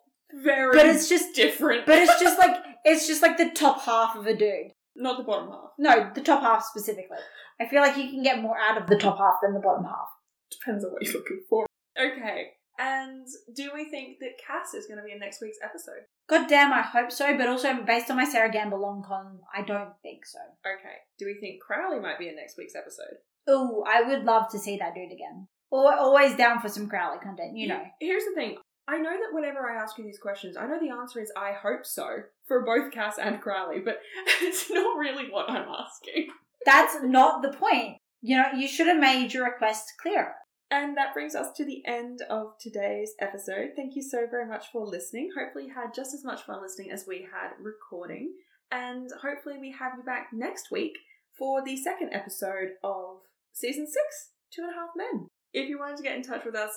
[0.42, 0.76] very.
[0.76, 1.86] But it's just different.
[1.86, 4.72] but it's just like it's just like the top half of a dude.
[4.96, 5.70] Not the bottom half.
[5.78, 7.18] No, the top half specifically.
[7.60, 9.84] I feel like you can get more out of the top half than the bottom
[9.84, 10.08] half.
[10.50, 11.66] Depends on what you're looking for.
[11.98, 12.52] Okay.
[12.78, 16.08] And do we think that Cass is going to be in next week's episode?
[16.28, 19.62] God damn, I hope so, but also based on my Sarah Gamble long con, I
[19.62, 20.38] don't think so.
[20.64, 20.96] Okay.
[21.18, 23.18] Do we think Crowley might be in next week's episode?
[23.50, 25.48] Ooh, I would love to see that dude again.
[25.70, 27.82] Or always down for some Crowley content, you know.
[28.00, 28.56] Here's the thing.
[28.90, 31.52] I know that whenever I ask you these questions, I know the answer is I
[31.52, 34.00] hope so for both Cass and Crowley, but
[34.42, 36.28] it's not really what I'm asking.
[36.66, 37.98] That's not the point.
[38.20, 40.34] You know, you should have made your request clearer.
[40.72, 43.70] And that brings us to the end of today's episode.
[43.76, 45.30] Thank you so very much for listening.
[45.38, 48.34] Hopefully, you had just as much fun listening as we had recording.
[48.72, 50.94] And hopefully, we have you back next week
[51.38, 53.18] for the second episode of
[53.52, 55.28] season six Two and a Half Men.
[55.52, 56.70] If you wanted to get in touch with us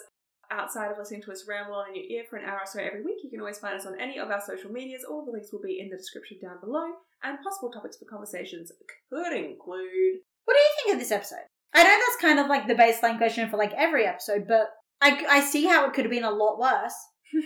[0.60, 2.80] outside of listening to us ramble on in your ear for an hour or so
[2.80, 5.04] every week, you can always find us on any of our social medias.
[5.04, 6.86] All the links will be in the description down below.
[7.24, 8.72] And possible topics for conversations
[9.10, 11.48] could include What do you think of this episode?
[11.74, 14.70] I know that's kind of like the baseline question for like every episode, but
[15.02, 16.94] I, I see how it could have been a lot worse.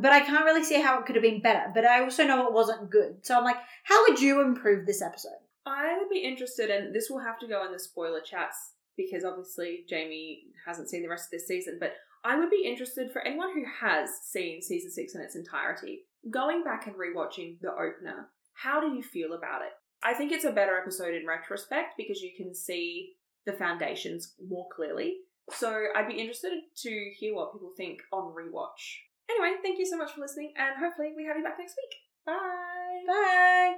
[0.00, 1.70] but I can't really see how it could have been better.
[1.74, 3.24] But I also know it wasn't good.
[3.24, 5.40] So I'm like, how would you improve this episode?
[5.66, 9.24] I would be interested, and this will have to go in the spoiler chats because
[9.24, 11.78] obviously Jamie hasn't seen the rest of this season.
[11.80, 11.94] But
[12.24, 16.62] I would be interested for anyone who has seen season six in its entirety, going
[16.62, 18.28] back and rewatching the opener.
[18.52, 19.72] How do you feel about it?
[20.02, 23.12] I think it's a better episode in retrospect because you can see
[23.46, 25.16] the foundations more clearly.
[25.50, 26.52] So I'd be interested
[26.82, 28.98] to hear what people think on rewatch.
[29.30, 31.94] Anyway, thank you so much for listening, and hopefully we have you back next week.
[32.26, 33.04] Bye.
[33.06, 33.76] Bye.